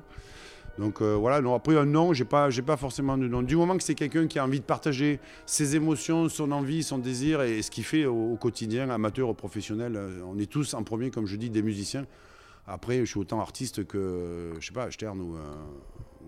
[0.80, 3.42] Donc euh, voilà, non, après un nom, j'ai pas, j'ai pas forcément de nom.
[3.44, 6.98] Du moment que c'est quelqu'un qui a envie de partager ses émotions, son envie, son
[6.98, 10.74] désir et ce qu'il fait au, au quotidien, amateur ou professionnel, euh, on est tous
[10.74, 12.06] en premier, comme je dis, des musiciens.
[12.66, 15.40] Après, je suis autant artiste que, je sais pas, Stern ou, euh,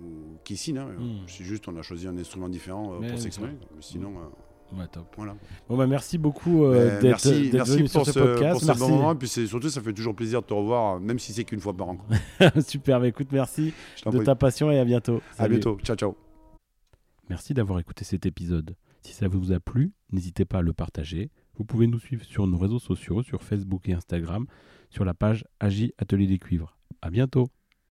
[0.03, 0.77] ou Kissine.
[0.77, 0.89] hein.
[0.99, 1.13] Mm.
[1.27, 3.53] C'est juste, on a choisi un instrument différent euh, pour s'exprimer.
[3.75, 4.27] Mais Sinon, euh,
[4.73, 5.05] Ouais, top.
[5.15, 5.35] voilà.
[5.69, 8.51] Bon, bah, merci beaucoup euh, Ben, d'être venu sur ce, ce podcast.
[8.51, 8.81] pour ce merci.
[8.81, 9.11] bon moment.
[9.13, 11.73] Et puis surtout, ça fait toujours plaisir de te revoir, même si c'est qu'une fois
[11.75, 11.97] par an.
[12.67, 13.73] Super, écoute, merci
[14.05, 14.23] de prie.
[14.25, 15.21] ta passion et à bientôt.
[15.37, 15.77] À bientôt.
[15.83, 16.15] Ciao, ciao.
[17.29, 18.75] Merci d'avoir écouté cet épisode.
[19.01, 21.29] Si ça vous a plu, n'hésitez pas à le partager.
[21.57, 24.45] Vous pouvez nous suivre sur nos réseaux sociaux, sur Facebook et Instagram,
[24.89, 26.77] sur la page Agi Atelier des Cuivres.
[27.01, 27.47] À bientôt.